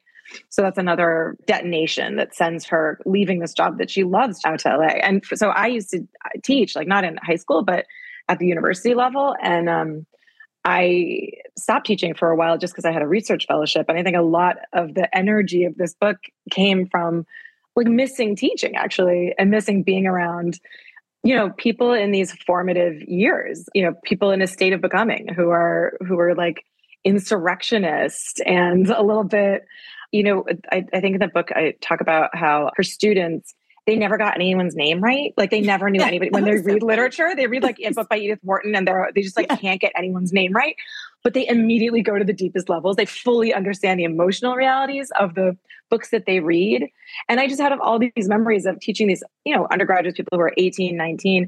So 0.49 0.61
that's 0.61 0.77
another 0.77 1.35
detonation 1.45 2.15
that 2.17 2.35
sends 2.35 2.65
her 2.65 2.99
leaving 3.05 3.39
this 3.39 3.53
job 3.53 3.77
that 3.77 3.89
she 3.89 4.03
loves 4.03 4.41
out 4.45 4.59
to 4.59 4.77
LA. 4.77 4.85
And 4.85 5.23
so 5.35 5.49
I 5.49 5.67
used 5.67 5.91
to 5.91 6.07
teach, 6.43 6.75
like 6.75 6.87
not 6.87 7.03
in 7.03 7.17
high 7.17 7.35
school, 7.35 7.63
but 7.63 7.85
at 8.27 8.39
the 8.39 8.47
university 8.47 8.95
level. 8.95 9.35
And 9.41 9.69
um, 9.69 10.05
I 10.63 11.29
stopped 11.57 11.85
teaching 11.85 12.13
for 12.13 12.29
a 12.29 12.35
while 12.35 12.57
just 12.57 12.73
because 12.73 12.85
I 12.85 12.91
had 12.91 13.01
a 13.01 13.07
research 13.07 13.45
fellowship. 13.47 13.85
And 13.87 13.97
I 13.97 14.03
think 14.03 14.17
a 14.17 14.21
lot 14.21 14.57
of 14.73 14.93
the 14.93 15.15
energy 15.15 15.65
of 15.65 15.75
this 15.75 15.93
book 15.93 16.17
came 16.51 16.87
from 16.87 17.25
like 17.75 17.87
missing 17.87 18.35
teaching 18.35 18.75
actually 18.75 19.33
and 19.37 19.51
missing 19.51 19.83
being 19.83 20.07
around 20.07 20.59
you 21.23 21.35
know 21.35 21.49
people 21.57 21.93
in 21.93 22.11
these 22.11 22.31
formative 22.45 23.01
years 23.01 23.65
you 23.73 23.83
know 23.83 23.93
people 24.03 24.31
in 24.31 24.41
a 24.41 24.47
state 24.47 24.73
of 24.73 24.81
becoming 24.81 25.27
who 25.35 25.49
are 25.49 25.97
who 26.07 26.19
are 26.19 26.35
like 26.35 26.63
insurrectionist 27.03 28.41
and 28.45 28.89
a 28.89 29.03
little 29.03 29.23
bit 29.23 29.65
you 30.11 30.23
know 30.23 30.45
I, 30.71 30.85
I 30.93 31.01
think 31.01 31.15
in 31.15 31.19
the 31.19 31.27
book 31.27 31.51
i 31.51 31.73
talk 31.81 32.01
about 32.01 32.35
how 32.35 32.71
her 32.75 32.83
students 32.83 33.53
they 33.85 33.95
never 33.95 34.17
got 34.17 34.35
anyone's 34.35 34.75
name 34.75 34.99
right. 34.99 35.33
Like 35.37 35.51
they 35.51 35.61
never 35.61 35.89
knew 35.89 36.01
anybody. 36.01 36.31
When 36.31 36.43
they 36.43 36.57
read 36.57 36.81
literature, 36.81 37.33
they 37.35 37.47
read 37.47 37.63
like 37.63 37.79
a 37.79 37.91
book 37.91 38.09
by 38.09 38.17
Edith 38.17 38.39
Wharton 38.43 38.75
and 38.75 38.87
they're 38.87 39.11
they 39.13 39.21
just 39.21 39.37
like 39.37 39.47
yeah. 39.49 39.57
can't 39.57 39.81
get 39.81 39.91
anyone's 39.95 40.33
name 40.33 40.53
right. 40.53 40.75
But 41.23 41.33
they 41.33 41.47
immediately 41.47 42.01
go 42.01 42.17
to 42.17 42.25
the 42.25 42.33
deepest 42.33 42.67
levels. 42.69 42.95
They 42.95 43.05
fully 43.05 43.53
understand 43.53 43.99
the 43.99 44.03
emotional 44.03 44.55
realities 44.55 45.11
of 45.19 45.35
the 45.35 45.57
books 45.89 46.09
that 46.09 46.25
they 46.25 46.39
read. 46.39 46.87
And 47.29 47.39
I 47.39 47.47
just 47.47 47.61
had 47.61 47.71
all 47.73 47.99
these 47.99 48.27
memories 48.27 48.65
of 48.65 48.79
teaching 48.79 49.07
these, 49.07 49.23
you 49.43 49.55
know, 49.55 49.67
undergraduates, 49.71 50.17
people 50.17 50.37
who 50.37 50.43
are 50.43 50.53
18, 50.57 50.95
19, 50.95 51.43
uh, 51.45 51.47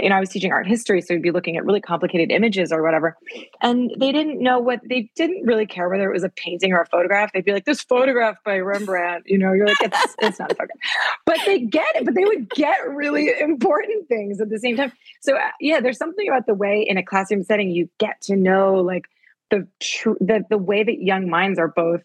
you 0.00 0.08
know, 0.08 0.16
I 0.16 0.20
was 0.20 0.30
teaching 0.30 0.52
art 0.52 0.66
history, 0.66 1.00
so 1.00 1.14
we'd 1.14 1.22
be 1.22 1.30
looking 1.30 1.56
at 1.56 1.64
really 1.64 1.80
complicated 1.80 2.30
images 2.30 2.72
or 2.72 2.82
whatever. 2.82 3.16
And 3.60 3.90
they 3.98 4.12
didn't 4.12 4.42
know 4.42 4.58
what 4.58 4.80
they 4.88 5.10
didn't 5.14 5.44
really 5.44 5.66
care 5.66 5.88
whether 5.88 6.08
it 6.08 6.12
was 6.12 6.24
a 6.24 6.30
painting 6.30 6.72
or 6.72 6.80
a 6.80 6.86
photograph. 6.86 7.32
They'd 7.32 7.44
be 7.44 7.52
like, 7.52 7.64
"This 7.64 7.82
photograph 7.82 8.36
by 8.44 8.58
Rembrandt," 8.58 9.24
you 9.26 9.38
know. 9.38 9.52
You're 9.52 9.66
like, 9.66 9.82
"It's 9.82 10.16
it's 10.20 10.38
not 10.38 10.52
a 10.52 10.54
photograph," 10.54 10.78
but 11.26 11.38
they 11.44 11.60
get 11.60 11.94
it. 11.96 12.04
But 12.04 12.14
they 12.14 12.24
would 12.24 12.48
get 12.50 12.88
really 12.88 13.30
important 13.38 14.08
things 14.08 14.40
at 14.40 14.48
the 14.48 14.58
same 14.58 14.76
time. 14.76 14.92
So 15.20 15.36
uh, 15.36 15.50
yeah, 15.60 15.80
there's 15.80 15.98
something 15.98 16.26
about 16.28 16.46
the 16.46 16.54
way 16.54 16.84
in 16.86 16.96
a 16.96 17.04
classroom 17.04 17.42
setting 17.42 17.70
you 17.70 17.88
get 17.98 18.20
to 18.22 18.36
know 18.36 18.76
like 18.76 19.04
the 19.50 19.68
tr- 19.80 20.18
the 20.20 20.44
the 20.48 20.58
way 20.58 20.82
that 20.84 21.02
young 21.02 21.28
minds 21.28 21.58
are 21.58 21.68
both 21.68 22.02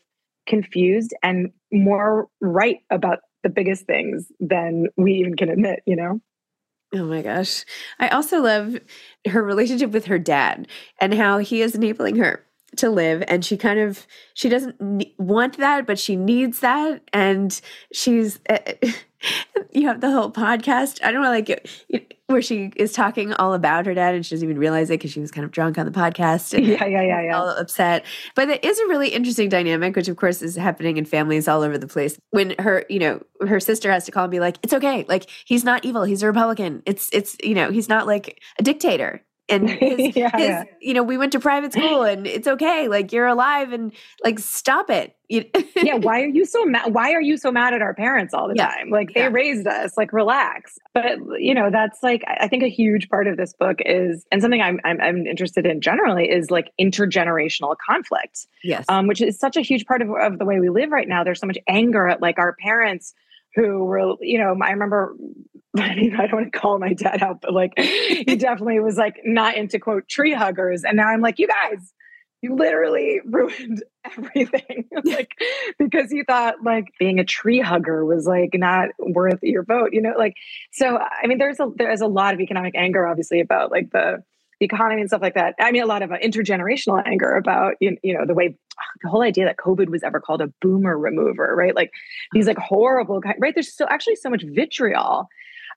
confused 0.47 1.13
and 1.23 1.51
more 1.71 2.27
right 2.41 2.79
about 2.89 3.19
the 3.43 3.49
biggest 3.49 3.85
things 3.85 4.31
than 4.39 4.87
we 4.97 5.13
even 5.13 5.35
can 5.35 5.49
admit. 5.49 5.81
You 5.85 5.95
know. 5.95 6.21
Oh 6.93 7.05
my 7.05 7.21
gosh. 7.21 7.63
I 7.99 8.09
also 8.09 8.41
love 8.41 8.77
her 9.27 9.41
relationship 9.41 9.91
with 9.91 10.05
her 10.05 10.19
dad 10.19 10.67
and 10.99 11.13
how 11.13 11.37
he 11.37 11.61
is 11.61 11.75
enabling 11.75 12.17
her 12.17 12.45
to 12.77 12.89
live 12.89 13.21
and 13.27 13.43
she 13.43 13.57
kind 13.57 13.79
of 13.79 14.07
she 14.33 14.47
doesn't 14.47 14.77
want 15.17 15.57
that 15.57 15.85
but 15.85 15.99
she 15.99 16.15
needs 16.15 16.61
that 16.61 17.01
and 17.11 17.59
she's 17.91 18.39
uh, 18.49 18.57
you 19.71 19.87
have 19.87 20.01
the 20.01 20.11
whole 20.11 20.31
podcast. 20.31 20.99
I 21.03 21.11
don't 21.11 21.21
know 21.21 21.29
like 21.29 21.49
it, 21.49 22.17
where 22.27 22.41
she 22.41 22.71
is 22.75 22.93
talking 22.93 23.33
all 23.33 23.53
about 23.53 23.85
her 23.85 23.93
dad 23.93 24.15
and 24.15 24.25
she 24.25 24.35
doesn't 24.35 24.47
even 24.47 24.59
realize 24.59 24.89
it 24.89 24.93
because 24.93 25.11
she 25.11 25.19
was 25.19 25.31
kind 25.31 25.45
of 25.45 25.51
drunk 25.51 25.77
on 25.77 25.85
the 25.85 25.91
podcast 25.91 26.53
and 26.53 26.65
yeah 26.65 26.85
yeah 26.85 27.01
yeah, 27.01 27.21
yeah. 27.21 27.37
all 27.37 27.49
upset. 27.49 28.05
But 28.35 28.49
it 28.49 28.63
is 28.63 28.79
a 28.79 28.87
really 28.87 29.09
interesting 29.09 29.49
dynamic 29.49 29.95
which 29.95 30.07
of 30.07 30.17
course 30.17 30.41
is 30.41 30.55
happening 30.55 30.97
in 30.97 31.05
families 31.05 31.47
all 31.47 31.61
over 31.61 31.77
the 31.77 31.87
place. 31.87 32.17
When 32.31 32.55
her 32.59 32.85
you 32.89 32.99
know 32.99 33.21
her 33.47 33.59
sister 33.59 33.91
has 33.91 34.05
to 34.05 34.11
call 34.11 34.25
and 34.25 34.31
be 34.31 34.39
like 34.39 34.57
it's 34.63 34.73
okay. 34.73 35.05
Like 35.07 35.29
he's 35.45 35.63
not 35.63 35.85
evil. 35.85 36.03
He's 36.03 36.23
a 36.23 36.27
republican. 36.27 36.83
It's 36.85 37.09
it's 37.13 37.35
you 37.43 37.55
know 37.55 37.71
he's 37.71 37.89
not 37.89 38.07
like 38.07 38.41
a 38.59 38.63
dictator. 38.63 39.23
And 39.49 39.69
his, 39.69 40.15
yeah, 40.15 40.31
his 40.37 40.47
yeah. 40.47 40.63
you 40.79 40.93
know 40.93 41.03
we 41.03 41.17
went 41.17 41.33
to 41.33 41.39
private 41.39 41.73
school 41.73 42.03
and 42.03 42.25
it's 42.25 42.47
okay. 42.47 42.87
Like 42.87 43.11
you're 43.11 43.27
alive 43.27 43.73
and 43.73 43.91
like 44.23 44.39
stop 44.39 44.89
it 44.89 45.15
yeah 45.75 45.95
why 45.95 46.21
are 46.21 46.27
you 46.27 46.45
so 46.45 46.65
mad 46.65 46.93
why 46.93 47.13
are 47.13 47.21
you 47.21 47.37
so 47.37 47.51
mad 47.51 47.73
at 47.73 47.81
our 47.81 47.93
parents 47.93 48.33
all 48.33 48.47
the 48.47 48.55
yeah. 48.55 48.67
time? 48.67 48.89
Like 48.89 49.13
they 49.13 49.27
raised 49.29 49.67
us 49.67 49.97
like 49.97 50.13
relax. 50.13 50.77
But 50.93 51.19
you 51.39 51.53
know 51.53 51.69
that's 51.71 52.03
like 52.03 52.23
i 52.27 52.47
think 52.47 52.63
a 52.63 52.69
huge 52.69 53.09
part 53.09 53.27
of 53.27 53.37
this 53.37 53.53
book 53.53 53.79
is 53.85 54.25
and 54.31 54.41
something 54.41 54.61
i'm 54.61 54.79
i'm, 54.83 54.99
I'm 54.99 55.25
interested 55.25 55.65
in 55.65 55.79
generally 55.79 56.29
is 56.29 56.51
like 56.51 56.71
intergenerational 56.79 57.75
conflict 57.89 58.45
yes. 58.63 58.85
um, 58.89 59.07
which 59.07 59.21
is 59.21 59.39
such 59.39 59.57
a 59.57 59.61
huge 59.61 59.85
part 59.85 60.01
of, 60.01 60.09
of 60.09 60.39
the 60.39 60.45
way 60.45 60.59
we 60.59 60.69
live 60.69 60.91
right 60.91 61.07
now. 61.07 61.23
There's 61.23 61.39
so 61.39 61.47
much 61.47 61.57
anger 61.67 62.07
at 62.07 62.21
like 62.21 62.39
our 62.39 62.55
parents 62.55 63.13
who 63.55 63.83
were, 63.83 64.15
you 64.21 64.37
know, 64.37 64.55
I 64.61 64.71
remember, 64.71 65.15
I 65.77 65.95
mean, 65.95 66.15
I 66.15 66.27
don't 66.27 66.41
want 66.41 66.53
to 66.53 66.59
call 66.59 66.79
my 66.79 66.93
dad 66.93 67.21
out, 67.21 67.41
but 67.41 67.53
like 67.53 67.77
he 67.77 68.35
definitely 68.37 68.79
was 68.79 68.97
like 68.97 69.21
not 69.23 69.55
into 69.55 69.79
quote 69.79 70.07
tree 70.07 70.33
huggers. 70.33 70.83
And 70.83 70.97
now 70.97 71.07
I'm 71.07 71.21
like, 71.21 71.39
you 71.39 71.47
guys, 71.47 71.93
you 72.41 72.55
literally 72.55 73.21
ruined 73.25 73.83
everything. 74.05 74.89
like 75.03 75.31
because 75.77 76.11
you 76.11 76.23
thought 76.25 76.55
like 76.63 76.85
being 76.99 77.19
a 77.19 77.25
tree 77.25 77.59
hugger 77.59 78.05
was 78.05 78.25
like 78.25 78.51
not 78.53 78.89
worth 78.99 79.39
your 79.43 79.63
vote, 79.63 79.89
you 79.93 80.01
know, 80.01 80.13
like 80.17 80.35
so 80.71 80.97
I 80.97 81.27
mean 81.27 81.37
there's 81.37 81.59
a 81.59 81.67
there's 81.75 82.01
a 82.01 82.07
lot 82.07 82.33
of 82.33 82.39
economic 82.39 82.75
anger 82.75 83.07
obviously 83.07 83.39
about 83.39 83.71
like 83.71 83.91
the 83.91 84.23
economy 84.61 85.01
and 85.01 85.09
stuff 85.09 85.21
like 85.21 85.33
that. 85.33 85.55
I 85.59 85.71
mean, 85.71 85.83
a 85.83 85.87
lot 85.87 86.03
of 86.03 86.11
uh, 86.11 86.17
intergenerational 86.17 87.01
anger 87.05 87.35
about 87.35 87.75
you 87.79 87.97
you 88.03 88.13
know 88.17 88.25
the 88.25 88.33
way 88.33 88.55
the 89.01 89.09
whole 89.09 89.21
idea 89.21 89.45
that 89.45 89.57
COVID 89.57 89.89
was 89.89 90.03
ever 90.03 90.19
called 90.19 90.41
a 90.41 90.47
boomer 90.61 90.97
remover, 90.97 91.53
right? 91.55 91.75
Like 91.75 91.91
these 92.33 92.47
like 92.47 92.57
horrible 92.57 93.21
right. 93.39 93.53
There's 93.53 93.71
still 93.71 93.87
actually 93.89 94.15
so 94.15 94.29
much 94.29 94.43
vitriol. 94.43 95.27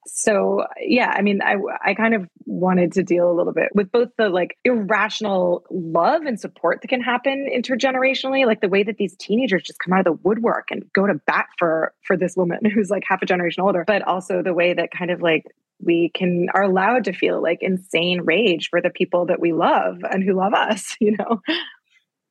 So 0.06 0.61
uh, 0.61 0.66
yeah, 0.80 1.12
I 1.16 1.23
mean, 1.23 1.40
I 1.42 1.56
I 1.82 1.94
kind 1.94 2.14
of 2.14 2.28
wanted 2.46 2.92
to 2.92 3.02
deal 3.02 3.30
a 3.30 3.34
little 3.34 3.52
bit 3.52 3.70
with 3.75 3.90
both 3.90 4.11
the 4.18 4.28
like 4.28 4.56
irrational 4.64 5.64
love 5.70 6.23
and 6.23 6.38
support 6.38 6.82
that 6.82 6.88
can 6.88 7.00
happen 7.00 7.49
intergenerationally, 7.54 8.46
like 8.46 8.61
the 8.61 8.68
way 8.68 8.82
that 8.82 8.96
these 8.96 9.16
teenagers 9.16 9.62
just 9.62 9.78
come 9.78 9.92
out 9.92 10.00
of 10.00 10.04
the 10.04 10.20
woodwork 10.23 10.70
and 10.70 10.84
go 10.92 11.06
to 11.06 11.14
bat 11.26 11.46
for 11.58 11.92
for 12.06 12.16
this 12.16 12.37
woman 12.37 12.58
who's 12.75 12.90
like 12.90 13.04
half 13.06 13.23
a 13.23 13.26
generation 13.26 13.62
older, 13.62 13.84
but 13.87 14.02
also 14.02 14.42
the 14.42 14.54
way 14.54 14.75
that 14.75 14.90
kind 14.90 15.11
of 15.11 15.23
like 15.23 15.44
we 15.80 16.11
can 16.14 16.49
are 16.54 16.62
allowed 16.62 17.04
to 17.04 17.12
feel 17.12 17.42
like 17.42 17.58
insane 17.61 18.20
rage 18.23 18.68
for 18.68 18.80
the 18.80 18.90
people 18.90 19.26
that 19.26 19.40
we 19.40 19.52
love 19.52 19.99
and 20.11 20.23
who 20.23 20.32
love 20.32 20.54
us 20.54 20.96
you 21.00 21.16
know? 21.18 21.40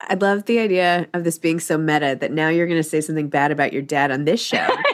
I 0.01 0.15
love 0.15 0.45
the 0.45 0.59
idea 0.59 1.07
of 1.13 1.23
this 1.23 1.37
being 1.37 1.59
so 1.59 1.77
meta 1.77 2.17
that 2.19 2.31
now 2.31 2.49
you're 2.49 2.67
going 2.67 2.81
to 2.81 2.87
say 2.87 2.99
something 2.99 3.29
bad 3.29 3.51
about 3.51 3.71
your 3.71 3.81
dad 3.81 4.11
on 4.11 4.25
this 4.25 4.41
show 4.41 4.67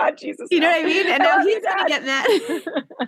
god 0.00 0.18
jesus 0.18 0.48
you 0.50 0.60
know 0.60 0.70
what 0.70 0.80
i 0.80 0.84
mean 0.84 1.06
and 1.06 1.22
now 1.22 1.44
he's 1.44 1.62
going 1.62 1.78
to 1.78 1.88
get 1.88 2.04
mad 2.04 2.26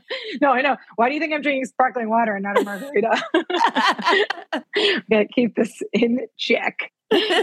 no 0.40 0.50
i 0.52 0.60
know 0.60 0.76
why 0.96 1.08
do 1.08 1.14
you 1.14 1.20
think 1.20 1.32
i'm 1.32 1.42
drinking 1.42 1.64
sparkling 1.64 2.08
water 2.08 2.34
and 2.34 2.42
not 2.42 2.58
a 2.58 2.64
margarita 2.64 3.22
gotta 5.10 5.26
keep 5.34 5.54
this 5.56 5.80
in 5.92 6.20
check 6.38 6.90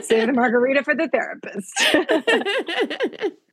save 0.01 0.27
the 0.27 0.33
margarita 0.33 0.83
for 0.83 0.95
the 0.95 1.07
therapist 1.07 1.73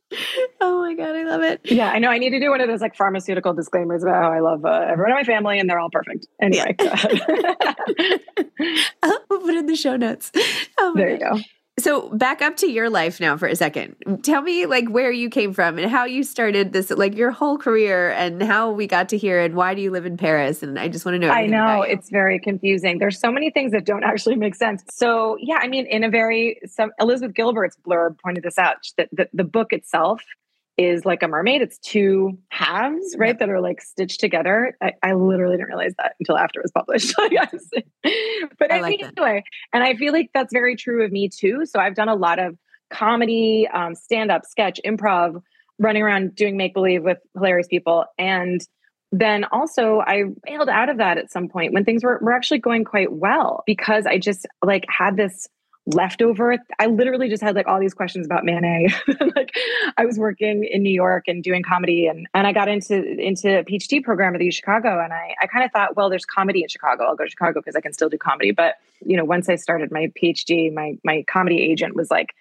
oh 0.61 0.81
my 0.81 0.93
god, 0.93 1.15
I 1.15 1.23
love 1.23 1.41
it. 1.41 1.59
Yeah, 1.65 1.89
I 1.89 1.99
know. 1.99 2.09
I 2.09 2.17
need 2.17 2.29
to 2.29 2.39
do 2.39 2.49
one 2.49 2.61
of 2.61 2.67
those 2.67 2.79
like 2.79 2.95
pharmaceutical 2.95 3.53
disclaimers 3.53 4.03
about 4.03 4.23
how 4.23 4.31
I 4.31 4.39
love 4.39 4.63
uh, 4.63 4.85
everyone 4.87 5.11
in 5.11 5.17
my 5.17 5.23
family 5.23 5.59
and 5.59 5.69
they're 5.69 5.79
all 5.79 5.89
perfect. 5.89 6.27
Anyway, 6.41 6.75
yeah. 6.79 6.95
I'll 9.03 9.19
put 9.27 9.55
in 9.55 9.65
the 9.65 9.75
show 9.75 9.97
notes. 9.97 10.31
Oh 10.77 10.93
there 10.95 11.17
God. 11.17 11.37
you 11.37 11.43
go. 11.43 11.43
So 11.79 12.09
back 12.09 12.41
up 12.41 12.57
to 12.57 12.67
your 12.67 12.89
life 12.89 13.19
now 13.19 13.37
for 13.37 13.47
a 13.47 13.55
second. 13.55 13.95
Tell 14.23 14.41
me 14.41 14.65
like 14.65 14.89
where 14.89 15.11
you 15.11 15.29
came 15.29 15.53
from 15.53 15.77
and 15.77 15.91
how 15.91 16.05
you 16.05 16.23
started 16.23 16.73
this 16.73 16.89
like 16.89 17.15
your 17.15 17.29
whole 17.29 17.59
career 17.59 18.09
and 18.11 18.41
how 18.41 18.71
we 18.71 18.87
got 18.87 19.09
to 19.09 19.17
here 19.17 19.39
and 19.39 19.53
why 19.53 19.75
do 19.75 19.81
you 19.81 19.91
live 19.91 20.07
in 20.07 20.17
Paris 20.17 20.63
and 20.63 20.79
I 20.79 20.87
just 20.87 21.05
want 21.05 21.13
to 21.15 21.19
know 21.19 21.29
I 21.29 21.45
know 21.45 21.83
it's 21.83 22.09
very 22.09 22.39
confusing. 22.39 22.97
There's 22.97 23.19
so 23.19 23.31
many 23.31 23.51
things 23.51 23.73
that 23.73 23.85
don't 23.85 24.03
actually 24.03 24.37
make 24.37 24.55
sense. 24.55 24.83
So 24.89 25.37
yeah, 25.39 25.57
I 25.61 25.67
mean 25.67 25.85
in 25.85 26.03
a 26.03 26.09
very 26.09 26.59
some 26.65 26.89
Elizabeth 26.99 27.35
Gilbert's 27.35 27.77
blurb 27.87 28.17
pointed 28.19 28.43
this 28.43 28.57
out 28.57 28.77
that 28.97 29.09
the, 29.11 29.29
the 29.33 29.43
book 29.43 29.71
itself 29.71 30.23
is 30.77 31.05
like 31.05 31.23
a 31.23 31.27
mermaid. 31.27 31.61
It's 31.61 31.77
two 31.79 32.37
halves, 32.49 33.15
right, 33.17 33.29
yeah. 33.29 33.33
that 33.39 33.49
are 33.49 33.61
like 33.61 33.81
stitched 33.81 34.19
together. 34.19 34.77
I, 34.81 34.93
I, 35.01 35.13
literally 35.13 35.57
didn't 35.57 35.69
realize 35.69 35.93
that 35.97 36.13
until 36.19 36.37
after 36.37 36.59
it 36.59 36.63
was 36.63 36.71
published. 36.71 37.15
but 38.59 38.71
I 38.71 38.81
like 38.81 39.01
anyway, 39.01 39.43
and 39.73 39.83
I 39.83 39.95
feel 39.95 40.13
like 40.13 40.29
that's 40.33 40.53
very 40.53 40.75
true 40.75 41.03
of 41.03 41.11
me 41.11 41.29
too. 41.29 41.65
So 41.65 41.79
I've 41.79 41.95
done 41.95 42.09
a 42.09 42.15
lot 42.15 42.37
of 42.37 42.57
comedy, 42.89 43.67
um, 43.73 43.95
stand 43.95 44.31
up, 44.31 44.45
sketch, 44.45 44.79
improv, 44.85 45.41
running 45.79 46.03
around 46.03 46.35
doing 46.35 46.57
make 46.57 46.73
believe 46.73 47.03
with 47.03 47.17
hilarious 47.33 47.67
people. 47.67 48.05
And 48.17 48.61
then 49.11 49.45
also 49.45 49.99
I 50.05 50.25
bailed 50.43 50.69
out 50.69 50.89
of 50.89 50.97
that 50.97 51.17
at 51.17 51.31
some 51.31 51.47
point 51.47 51.73
when 51.73 51.85
things 51.85 52.03
were, 52.03 52.19
were 52.21 52.33
actually 52.33 52.59
going 52.59 52.83
quite 52.83 53.11
well 53.11 53.63
because 53.65 54.05
I 54.05 54.17
just 54.17 54.45
like 54.63 54.85
had 54.89 55.15
this 55.15 55.47
leftover. 55.87 56.57
I 56.79 56.87
literally 56.87 57.29
just 57.29 57.41
had 57.41 57.55
like 57.55 57.67
all 57.67 57.79
these 57.79 57.93
questions 57.93 58.25
about 58.25 58.43
Manet. 58.43 58.93
like 59.35 59.55
I 59.97 60.05
was 60.05 60.19
working 60.19 60.65
in 60.69 60.83
New 60.83 60.91
York 60.91 61.23
and 61.27 61.41
doing 61.41 61.63
comedy 61.63 62.07
and 62.07 62.27
and 62.33 62.45
I 62.45 62.51
got 62.51 62.67
into 62.67 62.95
into 63.19 63.59
a 63.59 63.63
PhD 63.63 64.03
program 64.03 64.35
at 64.35 64.39
the 64.39 64.45
U 64.45 64.51
Chicago 64.51 65.01
and 65.01 65.13
I 65.13 65.33
I 65.41 65.47
kind 65.47 65.63
of 65.63 65.71
thought, 65.71 65.95
well, 65.95 66.09
there's 66.09 66.25
comedy 66.25 66.61
in 66.61 66.67
Chicago. 66.67 67.05
I'll 67.05 67.15
go 67.15 67.23
to 67.23 67.29
Chicago 67.29 67.61
because 67.61 67.75
I 67.75 67.81
can 67.81 67.93
still 67.93 68.09
do 68.09 68.17
comedy. 68.17 68.51
But 68.51 68.75
you 69.05 69.15
know, 69.15 69.23
once 69.23 69.47
I 69.49 69.55
started 69.55 69.91
my 69.91 70.11
PhD, 70.21 70.73
my 70.73 70.97
my 71.03 71.23
comedy 71.31 71.61
agent 71.61 71.95
was 71.95 72.11
like, 72.11 72.35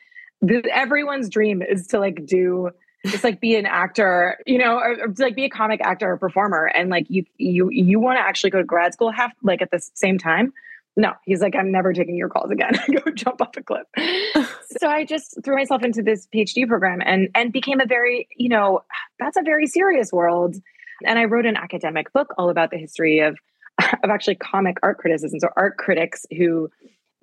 everyone's 0.71 1.29
dream 1.29 1.63
is 1.63 1.87
to 1.89 2.01
like 2.01 2.27
do 2.27 2.71
just 3.07 3.23
like 3.23 3.41
be 3.41 3.55
an 3.55 3.67
actor, 3.67 4.39
you 4.47 4.59
know, 4.59 4.79
or, 4.79 5.05
or 5.05 5.15
like 5.19 5.37
be 5.37 5.45
a 5.45 5.51
comic 5.51 5.81
actor 5.81 6.11
or 6.11 6.17
performer. 6.17 6.67
And 6.67 6.91
like 6.91 7.07
you 7.09 7.25
you 7.39 7.71
you 7.71 8.01
want 8.01 8.19
to 8.19 8.23
actually 8.23 8.51
go 8.51 8.59
to 8.59 8.65
grad 8.65 8.93
school 8.93 9.13
half 9.13 9.33
like 9.43 9.63
at 9.63 9.71
the 9.71 9.79
same 9.95 10.19
time 10.19 10.53
no, 10.97 11.13
he's 11.25 11.43
like, 11.43 11.55
I'm 11.55 11.71
never 11.71 11.93
taking 11.93 12.17
your 12.17 12.31
calls 12.31 12.51
again. 12.51 12.73
Go 13.05 13.11
jump 13.13 13.43
off 13.43 13.57
a 13.57 13.63
cliff. 13.63 13.87
so 14.79 14.89
I 14.89 15.05
just 15.05 15.39
threw 15.45 15.55
myself 15.55 15.83
into 15.83 16.03
this 16.03 16.27
PhD 16.35 16.67
program 16.67 17.03
and 17.05 17.29
and 17.35 17.53
became 17.53 17.81
a 17.81 17.87
very, 17.87 18.29
you 18.37 18.49
know, 18.49 18.81
that's 19.19 19.37
a 19.37 19.43
very 19.43 19.67
serious 19.67 20.13
world. 20.13 20.57
And 21.05 21.19
I 21.19 21.25
wrote 21.25 21.45
an 21.45 21.57
academic 21.57 22.13
book 22.15 22.33
all 22.39 22.49
about 22.49 22.71
the 22.71 22.79
history 22.79 23.21
of 23.21 23.39
of 24.03 24.11
actually 24.11 24.37
comic 24.37 24.79
art 24.83 24.97
criticism. 24.97 25.39
So 25.39 25.49
art 25.57 25.77
critics 25.77 26.25
who 26.37 26.71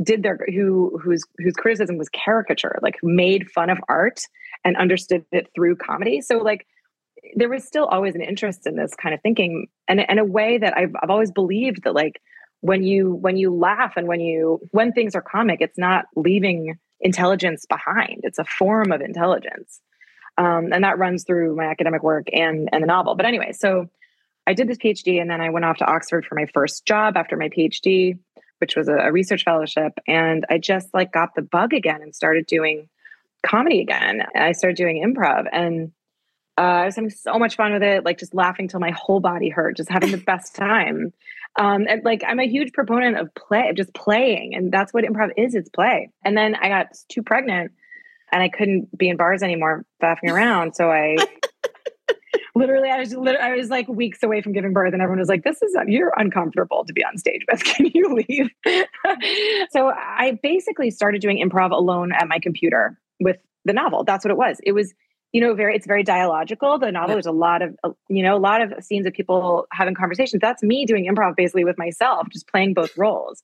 did 0.02 0.22
their 0.22 0.40
who 0.54 1.00
whose 1.04 1.24
whose 1.40 1.56
criticism 1.56 1.98
was 1.98 2.10
caricature, 2.10 2.78
like 2.84 2.98
who 3.02 3.12
made 3.12 3.50
fun 3.50 3.72
of 3.72 3.80
art 3.90 4.22
and 4.64 4.78
understood 4.78 5.26
it 5.32 5.50
through 5.56 5.78
comedy. 5.78 6.22
So 6.22 6.38
like 6.38 6.68
there 7.36 7.50
was 7.50 7.64
still 7.64 7.86
always 7.86 8.14
an 8.16 8.22
interest 8.22 8.68
in 8.68 8.76
this 8.76 8.94
kind 8.96 9.16
of 9.16 9.22
thinking 9.22 9.68
and, 9.88 10.08
and 10.08 10.20
a 10.20 10.26
way 10.26 10.58
that 10.58 10.78
I've, 10.78 10.94
I've 11.02 11.10
always 11.10 11.32
believed 11.32 11.84
that 11.84 11.94
like 11.94 12.22
when 12.64 12.82
you 12.82 13.14
when 13.16 13.36
you 13.36 13.54
laugh 13.54 13.94
and 13.98 14.08
when 14.08 14.22
you 14.22 14.60
when 14.72 14.94
things 14.94 15.16
are 15.16 15.22
comic 15.22 15.60
it's 15.60 15.78
not 15.78 16.06
leaving 16.16 16.80
intelligence 17.02 17.66
behind. 17.66 18.22
It's 18.24 18.40
a 18.40 18.46
form 18.46 18.94
of 18.94 19.02
intelligence. 19.02 19.82
Um, 20.38 20.72
and 20.72 20.86
that 20.86 20.98
runs 20.98 21.26
through 21.26 21.58
my 21.58 21.66
academic 21.66 22.02
work 22.04 22.28
and 22.32 22.70
and 22.72 22.82
the 22.82 22.88
novel. 22.88 23.16
But 23.16 23.26
anyway 23.26 23.52
so 23.52 23.90
i 24.48 24.54
did 24.54 24.68
this 24.68 24.78
phd 24.78 25.22
and 25.22 25.30
then 25.30 25.42
i 25.42 25.50
went 25.50 25.66
off 25.66 25.78
to 25.78 25.86
oxford 25.86 26.26
for 26.26 26.36
my 26.36 26.46
first 26.54 26.86
job 26.86 27.16
after 27.16 27.38
my 27.38 27.50
phd 27.50 28.18
which 28.60 28.76
was 28.76 28.88
a, 28.88 28.96
a 28.96 29.12
research 29.12 29.44
fellowship. 29.44 29.94
And 30.08 30.46
i 30.50 30.58
just 30.58 30.88
like 30.94 31.12
got 31.12 31.36
the 31.36 31.42
bug 31.42 31.74
again 31.74 32.02
and 32.02 32.16
started 32.16 32.46
doing 32.46 32.88
comedy 33.46 33.82
again. 33.82 34.24
I 34.36 34.54
started 34.54 34.78
doing 34.78 35.04
improv 35.04 35.48
and 35.52 35.92
uh, 36.58 36.62
I 36.62 36.86
was 36.86 36.96
having 36.96 37.10
so 37.10 37.40
much 37.40 37.56
fun 37.56 37.74
with 37.74 37.82
it, 37.82 38.06
like 38.06 38.20
just 38.20 38.36
laughing 38.36 38.68
till 38.68 38.80
my 38.80 38.92
whole 38.92 39.20
body 39.20 39.50
hurt, 39.50 39.76
just 39.76 39.90
having 39.90 40.12
the 40.12 40.18
best 40.18 40.56
time. 40.56 41.12
Um, 41.60 41.86
and 41.88 42.04
like 42.04 42.24
I'm 42.28 42.40
a 42.40 42.48
huge 42.48 42.74
proponent 42.74 43.18
of 43.18 43.34
play, 43.36 43.72
just 43.76 43.94
playing, 43.94 44.56
and 44.56 44.72
that's 44.72 44.94
what 44.94 45.04
improv 45.04 45.32
is. 45.38 45.54
It's 45.54 45.70
play. 45.70 46.10
And 46.26 46.36
then 46.36 46.56
I 46.56 46.68
got 46.70 46.88
too 47.10 47.22
pregnant, 47.22 47.72
and 48.32 48.42
I 48.42 48.50
couldn't 48.50 48.96
be 48.98 49.10
in 49.10 49.18
bars 49.18 49.44
anymore, 49.44 49.86
faffing 50.02 50.32
around. 50.32 50.76
So 50.76 50.92
I 50.92 51.18
literally, 52.56 52.90
I 52.90 53.00
was 53.00 53.14
I 53.14 53.54
was 53.56 53.70
like 53.70 53.88
weeks 53.88 54.24
away 54.24 54.42
from 54.42 54.54
giving 54.54 54.74
birth, 54.74 54.94
and 54.94 55.02
everyone 55.02 55.20
was 55.20 55.30
like, 55.30 55.44
"This 55.44 55.62
is 55.62 55.76
you're 55.88 56.14
uncomfortable 56.18 56.86
to 56.86 56.94
be 56.94 57.04
on 57.04 57.18
stage 57.18 57.42
with. 57.50 57.64
Can 57.64 57.92
you 57.94 58.24
leave?" 58.28 58.50
so 59.72 59.90
I 59.90 60.40
basically 60.42 60.90
started 60.90 61.22
doing 61.22 61.38
improv 61.48 61.72
alone 61.72 62.12
at 62.12 62.28
my 62.28 62.40
computer 62.40 63.00
with 63.20 63.38
the 63.66 63.74
novel. 63.74 64.04
That's 64.04 64.26
what 64.26 64.32
it 64.32 64.38
was. 64.38 64.60
It 64.64 64.72
was 64.72 64.94
you 65.34 65.42
know 65.42 65.54
very 65.54 65.76
it's 65.76 65.88
very 65.88 66.04
dialogical. 66.04 66.80
The 66.80 66.92
novel 66.92 67.10
yeah. 67.10 67.16
there's 67.16 67.26
a 67.26 67.32
lot 67.32 67.62
of 67.62 67.76
uh, 67.84 67.90
you 68.08 68.24
know 68.24 68.38
a 68.38 68.40
lot 68.40 68.62
of 68.62 68.84
scenes 68.84 69.06
of 69.06 69.14
people 69.14 69.68
having 69.72 69.96
conversations. 69.96 70.40
That's 70.40 70.64
me 70.64 70.86
doing 70.86 71.12
improv 71.12 71.36
basically 71.36 71.66
with 71.66 71.78
myself 71.78 72.30
just 72.32 72.48
playing 72.48 72.76
both 72.76 72.96
roles. 72.98 73.44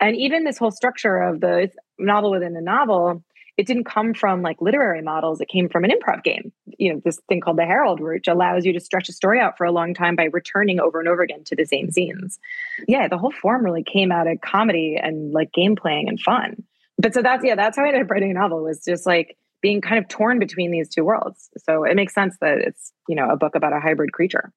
And 0.00 0.16
even 0.16 0.44
this 0.44 0.56
whole 0.56 0.70
structure 0.70 1.18
of 1.18 1.40
the 1.40 1.70
novel 1.98 2.30
within 2.30 2.54
the 2.54 2.62
novel 2.62 3.22
it 3.56 3.68
didn't 3.68 3.84
come 3.84 4.14
from 4.14 4.42
like 4.42 4.60
literary 4.60 5.00
models. 5.00 5.40
It 5.40 5.48
came 5.48 5.68
from 5.68 5.84
an 5.84 5.92
improv 5.92 6.24
game. 6.24 6.52
You 6.78 6.94
know 6.94 7.02
this 7.04 7.20
thing 7.28 7.40
called 7.40 7.58
the 7.58 7.64
Harold 7.64 8.00
which 8.00 8.28
allows 8.28 8.64
you 8.64 8.72
to 8.72 8.80
stretch 8.80 9.08
a 9.08 9.12
story 9.12 9.40
out 9.40 9.58
for 9.58 9.64
a 9.64 9.72
long 9.72 9.92
time 9.92 10.16
by 10.16 10.24
returning 10.24 10.80
over 10.80 11.00
and 11.00 11.08
over 11.08 11.22
again 11.22 11.44
to 11.44 11.56
the 11.56 11.64
same 11.64 11.90
scenes. 11.90 12.38
Yeah 12.86 13.08
the 13.08 13.18
whole 13.18 13.32
form 13.32 13.64
really 13.64 13.84
came 13.84 14.12
out 14.12 14.28
of 14.28 14.40
comedy 14.40 14.98
and 15.00 15.32
like 15.32 15.52
game 15.52 15.74
playing 15.74 16.08
and 16.08 16.20
fun. 16.20 16.62
But 16.96 17.12
so 17.12 17.22
that's 17.22 17.44
yeah 17.44 17.56
that's 17.56 17.76
how 17.76 17.84
i 17.84 17.88
ended 17.88 18.02
up 18.02 18.10
writing 18.10 18.30
a 18.30 18.34
novel 18.34 18.62
was 18.62 18.84
just 18.84 19.04
like 19.04 19.36
being 19.64 19.80
kind 19.80 19.96
of 19.96 20.06
torn 20.08 20.38
between 20.38 20.70
these 20.70 20.90
two 20.90 21.04
worlds. 21.04 21.48
So 21.64 21.84
it 21.84 21.96
makes 21.96 22.12
sense 22.12 22.36
that 22.42 22.58
it's, 22.58 22.92
you 23.08 23.16
know, 23.16 23.30
a 23.30 23.36
book 23.38 23.54
about 23.54 23.72
a 23.72 23.80
hybrid 23.80 24.12
creature. 24.12 24.52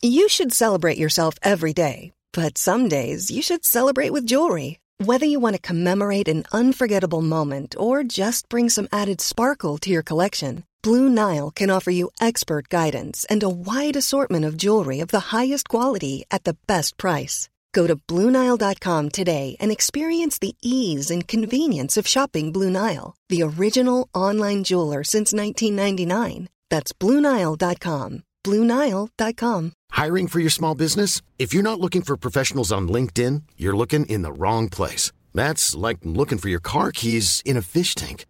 You 0.00 0.30
should 0.30 0.50
celebrate 0.54 0.96
yourself 0.96 1.34
every 1.42 1.74
day, 1.74 2.12
but 2.32 2.56
some 2.56 2.88
days 2.88 3.30
you 3.30 3.42
should 3.42 3.66
celebrate 3.66 4.14
with 4.14 4.26
jewelry. 4.26 4.78
Whether 4.96 5.26
you 5.26 5.40
want 5.40 5.56
to 5.56 5.68
commemorate 5.68 6.26
an 6.26 6.44
unforgettable 6.52 7.20
moment 7.20 7.74
or 7.78 8.02
just 8.02 8.48
bring 8.48 8.70
some 8.70 8.88
added 8.90 9.20
sparkle 9.20 9.76
to 9.78 9.90
your 9.90 10.02
collection, 10.02 10.64
Blue 10.82 11.10
Nile 11.10 11.50
can 11.50 11.68
offer 11.68 11.90
you 11.90 12.10
expert 12.18 12.70
guidance 12.70 13.26
and 13.26 13.42
a 13.42 13.48
wide 13.48 13.96
assortment 13.96 14.46
of 14.46 14.56
jewelry 14.56 15.00
of 15.00 15.08
the 15.08 15.36
highest 15.36 15.68
quality 15.68 16.24
at 16.30 16.44
the 16.44 16.56
best 16.66 16.96
price. 16.96 17.50
Go 17.74 17.88
to 17.88 17.96
Bluenile.com 17.96 19.10
today 19.10 19.56
and 19.60 19.70
experience 19.70 20.38
the 20.38 20.54
ease 20.62 21.10
and 21.10 21.28
convenience 21.28 21.96
of 21.98 22.06
shopping 22.06 22.52
Blue 22.52 22.70
Nile, 22.70 23.16
the 23.28 23.42
original 23.42 24.08
online 24.14 24.62
jeweler 24.62 25.02
since 25.02 25.32
1999. 25.34 26.48
That's 26.70 26.92
Bluenile.com. 26.92 28.22
Bluenile.com. 28.44 29.72
Hiring 29.90 30.28
for 30.28 30.40
your 30.40 30.50
small 30.50 30.74
business? 30.74 31.20
If 31.38 31.52
you're 31.52 31.70
not 31.70 31.80
looking 31.80 32.02
for 32.02 32.16
professionals 32.16 32.70
on 32.70 32.88
LinkedIn, 32.88 33.42
you're 33.56 33.76
looking 33.76 34.06
in 34.06 34.22
the 34.22 34.32
wrong 34.32 34.68
place. 34.68 35.10
That's 35.34 35.74
like 35.74 35.98
looking 36.04 36.38
for 36.38 36.48
your 36.50 36.60
car 36.60 36.92
keys 36.92 37.42
in 37.44 37.56
a 37.56 37.62
fish 37.62 37.94
tank. 37.94 38.26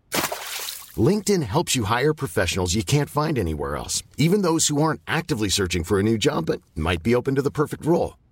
LinkedIn 0.96 1.42
helps 1.42 1.74
you 1.74 1.85
hire 1.85 2.14
professionals 2.14 2.74
you 2.74 2.85
can't 2.85 3.11
find 3.11 3.38
anywhere 3.38 3.76
else, 3.76 4.02
even 4.16 4.42
those 4.42 4.68
who 4.68 4.80
aren't 4.80 5.00
actively 5.07 5.48
searching 5.48 5.85
for 5.85 5.98
a 5.98 6.02
new 6.02 6.16
job 6.16 6.46
but 6.46 6.62
might 6.76 7.02
be 7.02 7.14
open 7.14 7.35
to 7.35 7.42
the 7.42 7.50
perfect 7.50 7.85
role. 7.85 8.14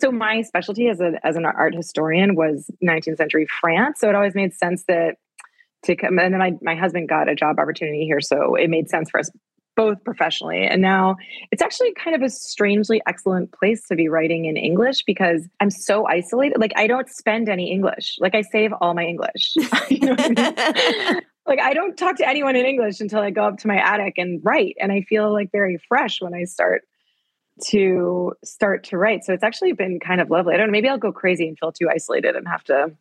So 0.00 0.12
my 0.12 0.42
specialty 0.42 0.88
as 0.88 1.00
a 1.00 1.18
as 1.24 1.36
an 1.36 1.44
art 1.44 1.74
historian 1.74 2.34
was 2.34 2.70
19th 2.82 3.16
century 3.16 3.46
France. 3.60 4.00
So 4.00 4.08
it 4.08 4.14
always 4.14 4.34
made 4.34 4.54
sense 4.54 4.84
that 4.88 5.16
to 5.84 5.94
come 5.94 6.18
and 6.18 6.34
then 6.34 6.38
my, 6.38 6.54
my 6.60 6.74
husband 6.74 7.08
got 7.08 7.28
a 7.28 7.34
job 7.34 7.58
opportunity 7.58 8.04
here. 8.04 8.20
So 8.20 8.54
it 8.54 8.68
made 8.68 8.88
sense 8.90 9.10
for 9.10 9.20
us 9.20 9.30
both 9.78 10.02
professionally. 10.02 10.66
And 10.66 10.82
now 10.82 11.16
it's 11.52 11.62
actually 11.62 11.92
kind 11.94 12.16
of 12.16 12.22
a 12.22 12.28
strangely 12.28 13.00
excellent 13.06 13.52
place 13.52 13.86
to 13.86 13.94
be 13.94 14.08
writing 14.08 14.46
in 14.46 14.56
English 14.56 15.04
because 15.04 15.46
I'm 15.60 15.70
so 15.70 16.04
isolated. 16.04 16.58
Like 16.58 16.72
I 16.74 16.88
don't 16.88 17.08
spend 17.08 17.48
any 17.48 17.70
English. 17.70 18.16
Like 18.18 18.34
I 18.34 18.42
save 18.42 18.72
all 18.80 18.94
my 18.94 19.04
English. 19.04 19.54
you 19.88 20.00
know 20.00 20.16
I 20.18 21.12
mean? 21.12 21.20
like 21.46 21.60
I 21.60 21.74
don't 21.74 21.96
talk 21.96 22.16
to 22.16 22.28
anyone 22.28 22.56
in 22.56 22.66
English 22.66 23.00
until 23.00 23.20
I 23.20 23.30
go 23.30 23.44
up 23.44 23.58
to 23.58 23.68
my 23.68 23.76
attic 23.76 24.14
and 24.16 24.40
write. 24.42 24.76
And 24.80 24.90
I 24.90 25.02
feel 25.02 25.32
like 25.32 25.52
very 25.52 25.78
fresh 25.88 26.20
when 26.20 26.34
I 26.34 26.42
start 26.42 26.82
to 27.68 28.32
start 28.44 28.84
to 28.84 28.98
write. 28.98 29.24
So 29.24 29.32
it's 29.32 29.42
actually 29.42 29.72
been 29.72 30.00
kind 30.00 30.20
of 30.20 30.30
lovely. 30.30 30.54
I 30.54 30.56
don't 30.56 30.68
know, 30.68 30.72
maybe 30.72 30.88
I'll 30.88 30.98
go 30.98 31.12
crazy 31.12 31.48
and 31.48 31.58
feel 31.58 31.72
too 31.72 31.88
isolated 31.92 32.36
and 32.36 32.46
have 32.48 32.64
to 32.64 32.92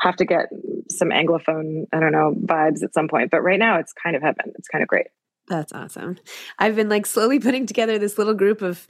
have 0.00 0.16
to 0.16 0.24
get 0.24 0.46
some 0.88 1.10
anglophone 1.10 1.84
i 1.92 2.00
don't 2.00 2.12
know 2.12 2.34
vibes 2.46 2.82
at 2.82 2.94
some 2.94 3.08
point. 3.08 3.30
But 3.30 3.42
right 3.42 3.58
now 3.58 3.78
it's 3.78 3.92
kind 3.92 4.16
of 4.16 4.22
heaven. 4.22 4.52
It's 4.56 4.68
kind 4.68 4.82
of 4.82 4.88
great. 4.88 5.08
That's 5.48 5.72
awesome. 5.72 6.16
I've 6.58 6.76
been 6.76 6.88
like 6.88 7.06
slowly 7.06 7.38
putting 7.40 7.66
together 7.66 7.98
this 7.98 8.18
little 8.18 8.34
group 8.34 8.62
of 8.62 8.86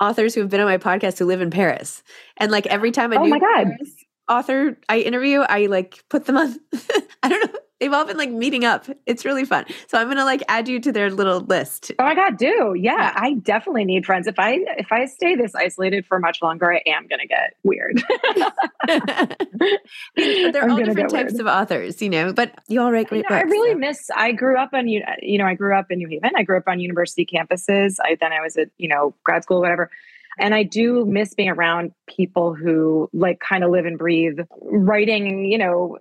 authors 0.00 0.34
who 0.34 0.40
have 0.40 0.50
been 0.50 0.60
on 0.60 0.66
my 0.66 0.78
podcast 0.78 1.18
who 1.18 1.24
live 1.24 1.40
in 1.40 1.50
paris. 1.50 2.02
And 2.36 2.50
like 2.50 2.66
every 2.66 2.90
time 2.90 3.12
i 3.12 3.16
oh 3.16 3.26
my 3.26 3.38
god. 3.38 3.64
Paris 3.64 4.04
author 4.28 4.78
i 4.88 4.98
interview 5.00 5.40
i 5.40 5.66
like 5.66 6.04
put 6.08 6.26
them 6.26 6.36
on 6.36 6.56
i 7.22 7.28
don't 7.28 7.52
know 7.52 7.58
They've 7.82 7.92
all 7.92 8.04
been 8.04 8.16
like 8.16 8.30
meeting 8.30 8.64
up. 8.64 8.86
It's 9.06 9.24
really 9.24 9.44
fun. 9.44 9.64
So 9.88 9.98
I'm 9.98 10.06
gonna 10.06 10.24
like 10.24 10.40
add 10.46 10.68
you 10.68 10.78
to 10.78 10.92
their 10.92 11.10
little 11.10 11.40
list. 11.40 11.90
Oh 11.98 12.04
my 12.04 12.14
god, 12.14 12.36
do 12.36 12.74
yeah, 12.78 12.92
yeah. 12.92 13.12
I 13.16 13.34
definitely 13.34 13.84
need 13.84 14.06
friends. 14.06 14.28
If 14.28 14.38
I 14.38 14.58
if 14.78 14.92
I 14.92 15.06
stay 15.06 15.34
this 15.34 15.52
isolated 15.56 16.06
for 16.06 16.20
much 16.20 16.40
longer, 16.42 16.72
I 16.72 16.80
am 16.86 17.08
gonna 17.08 17.26
get 17.26 17.56
weird. 17.64 18.00
They're 18.86 20.62
I'm 20.62 20.70
all 20.70 20.76
different 20.76 21.10
types 21.10 21.32
weird. 21.32 21.40
of 21.40 21.48
authors, 21.48 22.00
you 22.00 22.08
know. 22.08 22.32
But 22.32 22.54
you 22.68 22.80
all 22.80 22.92
write 22.92 23.08
great 23.08 23.24
you 23.24 23.24
know, 23.24 23.40
books. 23.40 23.50
I 23.50 23.50
really 23.50 23.72
so. 23.72 23.78
miss. 23.78 24.10
I 24.14 24.30
grew 24.30 24.56
up 24.56 24.70
on 24.74 24.86
you 24.86 25.02
know 25.38 25.46
I 25.46 25.54
grew 25.54 25.76
up 25.76 25.90
in 25.90 25.98
New 25.98 26.06
Haven. 26.06 26.30
I 26.36 26.44
grew 26.44 26.58
up 26.58 26.68
on 26.68 26.78
university 26.78 27.26
campuses. 27.26 27.96
I 28.00 28.16
then 28.20 28.32
I 28.32 28.42
was 28.42 28.56
at 28.56 28.68
you 28.78 28.86
know 28.86 29.12
grad 29.24 29.42
school, 29.42 29.60
whatever. 29.60 29.90
And 30.38 30.54
I 30.54 30.62
do 30.62 31.04
miss 31.04 31.34
being 31.34 31.48
around 31.48 31.92
people 32.06 32.54
who 32.54 33.10
like 33.12 33.40
kind 33.40 33.64
of 33.64 33.70
live 33.70 33.86
and 33.86 33.98
breathe 33.98 34.38
writing, 34.60 35.44
you 35.44 35.58
know, 35.58 35.98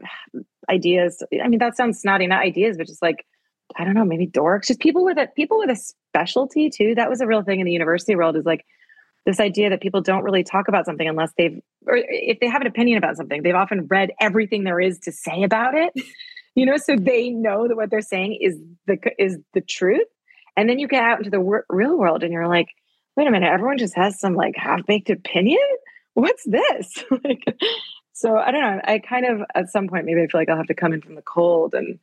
ideas. 0.70 1.24
I 1.44 1.48
mean, 1.48 1.60
that 1.60 1.78
sounds 1.78 2.00
snotty, 2.00 2.28
not 2.28 2.42
ideas, 2.42 2.78
but 2.78 2.88
just 2.88 3.02
like, 3.02 3.26
I 3.78 3.84
don't 3.84 3.94
know, 3.94 4.06
maybe 4.06 4.28
dorks, 4.28 4.68
just 4.68 4.80
people 4.80 5.04
with 5.04 5.18
a 5.18 5.28
people 5.36 5.58
with 5.58 5.70
a 5.70 5.76
specialty 5.76 6.70
too. 6.70 6.96
That 6.96 7.10
was 7.10 7.22
a 7.22 7.28
real 7.28 7.44
thing 7.44 7.60
in 7.60 7.66
the 7.66 7.72
university 7.72 8.16
world 8.16 8.36
is 8.36 8.46
like 8.46 8.66
this 9.26 9.40
idea 9.40 9.70
that 9.70 9.82
people 9.82 10.02
don't 10.02 10.24
really 10.24 10.44
talk 10.44 10.68
about 10.68 10.86
something 10.86 11.08
unless 11.08 11.32
they've 11.38 11.60
or 11.88 11.98
if 11.98 12.40
they 12.40 12.48
have 12.48 12.62
an 12.62 12.68
opinion 12.68 12.98
about 12.98 13.18
something, 13.18 13.44
they've 13.44 13.56
often 13.56 13.88
read 13.88 14.12
everything 14.20 14.64
there 14.64 14.80
is 14.80 15.00
to 15.00 15.12
say 15.12 15.44
about 15.44 15.74
it. 15.76 15.94
You 16.54 16.66
know, 16.66 16.76
so 16.76 16.98
they 16.98 17.30
know 17.30 17.70
that 17.70 17.78
what 17.78 17.90
they're 17.90 18.02
saying 18.02 18.38
is 18.42 18.58
the 18.86 18.98
is 19.18 19.38
the 19.54 19.62
truth. 19.62 20.06
And 20.58 20.70
then 20.70 20.80
you 20.80 20.88
get 20.90 21.02
out 21.02 21.20
into 21.20 21.30
the 21.30 21.40
wor- 21.40 21.66
real 21.70 21.98
world 21.98 22.24
and 22.24 22.34
you're 22.34 22.50
like, 22.50 22.68
wait 23.16 23.28
a 23.28 23.32
minute, 23.32 23.50
everyone 23.50 23.78
just 23.78 23.96
has 23.96 24.20
some 24.20 24.36
like 24.36 24.56
half 24.58 24.86
baked 24.86 25.10
opinion. 25.10 25.60
What's 26.14 26.44
this? 26.44 27.04
like, 27.24 27.46
so 28.14 28.38
I 28.38 28.52
don't 28.52 28.62
know. 28.62 28.82
I 28.84 29.00
kind 29.00 29.26
of 29.26 29.42
at 29.56 29.70
some 29.70 29.88
point 29.88 30.06
maybe 30.06 30.22
I 30.22 30.28
feel 30.28 30.42
like 30.42 30.50
I'll 30.50 30.58
have 30.58 30.68
to 30.68 30.74
come 30.74 30.94
in 30.94 31.02
from 31.02 31.16
the 31.16 31.22
cold 31.22 31.74
and 31.74 32.00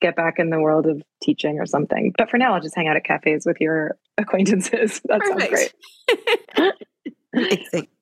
get 0.00 0.16
back 0.16 0.38
in 0.38 0.50
the 0.50 0.60
world 0.60 0.86
of 0.86 1.02
teaching 1.22 1.58
or 1.58 1.66
something. 1.66 2.14
But 2.16 2.30
for 2.30 2.38
now, 2.38 2.54
I'll 2.54 2.60
just 2.60 2.76
hang 2.76 2.88
out 2.88 2.96
at 2.96 3.04
cafes 3.04 3.44
with 3.44 3.60
your 3.60 3.96
acquaintances. 4.18 5.00
That 5.08 5.20
Perfect. 5.20 5.74
sounds 6.08 6.22
great. 6.54 6.74
Amazing. 7.34 7.88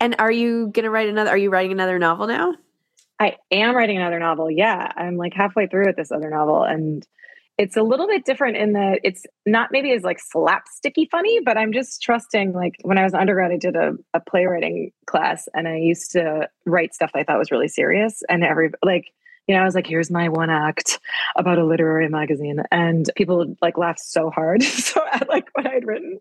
And 0.00 0.16
are 0.18 0.32
you 0.32 0.68
going 0.68 0.84
to 0.84 0.90
write 0.90 1.10
another? 1.10 1.28
Are 1.28 1.36
you 1.36 1.50
writing 1.50 1.70
another 1.70 1.98
novel 1.98 2.26
now? 2.26 2.54
I 3.20 3.36
am 3.50 3.76
writing 3.76 3.98
another 3.98 4.18
novel. 4.18 4.50
Yeah, 4.50 4.90
I'm 4.96 5.18
like 5.18 5.34
halfway 5.34 5.66
through 5.66 5.86
with 5.86 5.96
this 5.96 6.10
other 6.10 6.30
novel, 6.30 6.62
and 6.62 7.06
it's 7.56 7.76
a 7.76 7.82
little 7.82 8.06
bit 8.06 8.24
different 8.24 8.56
in 8.56 8.72
that 8.72 9.00
it's 9.04 9.24
not 9.46 9.70
maybe 9.70 9.92
as 9.92 10.02
like 10.02 10.18
slapsticky 10.18 11.08
funny, 11.08 11.40
but 11.40 11.56
I'm 11.56 11.72
just 11.72 12.02
trusting. 12.02 12.52
Like 12.52 12.74
when 12.82 12.98
I 12.98 13.04
was 13.04 13.14
undergrad, 13.14 13.52
I 13.52 13.56
did 13.56 13.76
a, 13.76 13.92
a 14.12 14.20
playwriting 14.20 14.90
class 15.06 15.48
and 15.54 15.68
I 15.68 15.76
used 15.76 16.10
to 16.12 16.48
write 16.66 16.94
stuff 16.94 17.12
I 17.14 17.22
thought 17.22 17.38
was 17.38 17.52
really 17.52 17.68
serious. 17.68 18.22
And 18.28 18.42
every 18.42 18.70
like, 18.84 19.06
you 19.46 19.54
know, 19.54 19.60
I 19.60 19.64
was 19.64 19.74
like, 19.74 19.86
here's 19.86 20.10
my 20.10 20.28
one 20.30 20.50
act 20.50 20.98
about 21.36 21.58
a 21.58 21.64
literary 21.64 22.08
magazine. 22.08 22.60
And 22.72 23.08
people 23.14 23.54
like 23.62 23.78
laughed 23.78 24.00
so 24.00 24.30
hard. 24.30 24.62
so 24.64 25.00
at 25.12 25.28
like 25.28 25.46
what 25.52 25.66
I'd 25.66 25.86
written. 25.86 26.18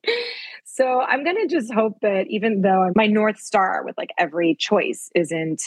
So 0.66 1.02
I'm 1.02 1.24
gonna 1.24 1.48
just 1.48 1.74
hope 1.74 1.98
that 2.02 2.28
even 2.28 2.62
though 2.62 2.92
my 2.96 3.08
North 3.08 3.40
Star 3.40 3.84
with 3.84 3.98
like 3.98 4.12
every 4.20 4.56
choice 4.56 5.10
isn't 5.16 5.64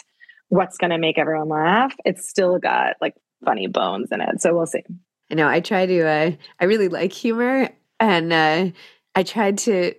what's 0.49 0.77
gonna 0.79 0.99
make 0.99 1.19
everyone 1.19 1.49
laugh, 1.49 1.95
it's 2.05 2.29
still 2.29 2.59
got 2.61 2.97
like 3.01 3.15
funny 3.45 3.67
bones 3.67 4.13
in 4.13 4.21
it. 4.21 4.41
So 4.41 4.55
we'll 4.55 4.67
see. 4.67 4.85
I 5.31 5.35
know 5.35 5.49
I 5.49 5.61
try 5.61 5.87
to, 5.87 6.07
uh, 6.07 6.31
I 6.61 6.65
really 6.65 6.89
like 6.89 7.13
humor 7.13 7.69
and 8.01 8.33
uh, 8.33 8.71
I 9.15 9.23
tried 9.23 9.59
to, 9.59 9.95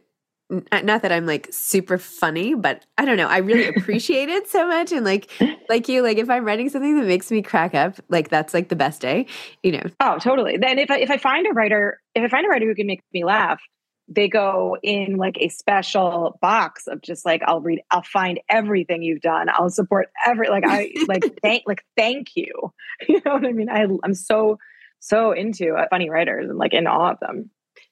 not 0.49 1.01
that 1.01 1.11
I'm 1.11 1.25
like 1.25 1.49
super 1.51 1.97
funny, 1.97 2.53
but 2.55 2.85
I 2.97 3.03
don't 3.03 3.17
know. 3.17 3.27
I 3.27 3.39
really 3.39 3.67
appreciate 3.75 4.29
it 4.29 4.47
so 4.47 4.67
much. 4.67 4.91
And 4.91 5.05
like, 5.05 5.29
like 5.69 5.89
you, 5.89 6.01
like 6.01 6.17
if 6.17 6.29
I'm 6.29 6.45
writing 6.45 6.69
something 6.69 6.97
that 6.99 7.05
makes 7.05 7.29
me 7.29 7.41
crack 7.41 7.75
up, 7.75 7.99
like 8.09 8.29
that's 8.29 8.53
like 8.53 8.69
the 8.69 8.75
best 8.75 9.01
day, 9.01 9.25
you 9.63 9.73
know? 9.73 9.83
Oh, 9.99 10.17
totally. 10.19 10.57
Then 10.57 10.79
if 10.79 10.89
I, 10.89 10.99
if 10.99 11.11
I 11.11 11.17
find 11.17 11.45
a 11.47 11.51
writer, 11.51 11.99
if 12.15 12.23
I 12.23 12.29
find 12.29 12.45
a 12.45 12.49
writer 12.49 12.65
who 12.65 12.75
can 12.75 12.87
make 12.87 13.01
me 13.13 13.25
laugh, 13.25 13.59
they 14.07 14.27
go 14.27 14.77
in 14.83 15.17
like 15.17 15.37
a 15.39 15.49
special 15.49 16.37
box 16.41 16.87
of 16.87 17.01
just 17.01 17.25
like 17.25 17.41
I'll 17.45 17.61
read 17.61 17.81
I'll 17.91 18.03
find 18.03 18.39
everything 18.49 19.03
you've 19.03 19.21
done. 19.21 19.49
I'll 19.49 19.69
support 19.69 20.07
every 20.25 20.49
like 20.49 20.63
I 20.65 20.91
like 21.07 21.23
thank 21.41 21.63
like 21.65 21.83
thank 21.95 22.35
you. 22.35 22.73
You 23.07 23.21
know 23.23 23.33
what 23.33 23.45
I 23.45 23.51
mean? 23.51 23.69
I 23.69 23.85
I'm 24.03 24.15
so 24.15 24.57
so 24.99 25.31
into 25.31 25.73
uh, 25.73 25.85
funny 25.89 26.09
writers 26.09 26.49
and 26.49 26.57
like 26.57 26.73
in 26.73 26.87
awe 26.87 27.11
of 27.11 27.19
them. 27.19 27.49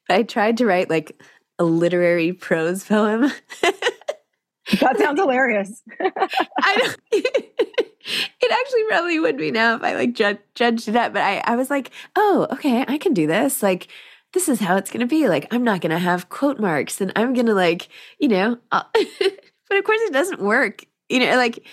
I 0.10 0.24
tried 0.24 0.58
to 0.58 0.66
write 0.66 0.90
like 0.90 1.22
a 1.60 1.64
literary 1.64 2.34
prose 2.34 2.84
poem. 2.84 3.32
that 3.62 4.98
sounds 4.98 5.20
hilarious. 5.20 5.82
I 6.00 6.76
don't, 6.76 6.98
it 7.12 8.52
actually 8.52 8.84
probably 8.88 9.20
would 9.20 9.38
be 9.38 9.52
now 9.52 9.76
if 9.76 9.84
I 9.84 9.96
like 9.96 10.14
ju- 10.14 10.38
judged 10.54 10.88
it 10.88 10.96
up, 10.96 11.14
but 11.14 11.22
I, 11.22 11.42
I 11.46 11.56
was 11.56 11.70
like, 11.70 11.92
oh, 12.16 12.48
okay, 12.52 12.86
I 12.88 12.98
can 12.98 13.14
do 13.14 13.28
this. 13.28 13.64
Like, 13.64 13.88
this 14.34 14.50
is 14.50 14.60
how 14.60 14.76
it's 14.76 14.92
going 14.92 15.00
to 15.02 15.08
be. 15.08 15.30
Like, 15.30 15.48
I'm 15.52 15.64
not 15.64 15.82
going 15.82 15.92
to 15.92 16.00
have 16.00 16.30
quote 16.30 16.60
marks 16.60 17.00
and 17.00 17.12
I'm 17.16 17.34
going 17.34 17.46
to 17.46 17.54
like, 17.54 17.88
you 18.20 18.28
know, 18.28 18.58
but 18.72 19.78
of 19.78 19.84
course 19.84 20.02
it 20.02 20.14
doesn't 20.14 20.42
work. 20.42 20.86
You 21.10 21.20
know, 21.20 21.36
like 21.38 21.64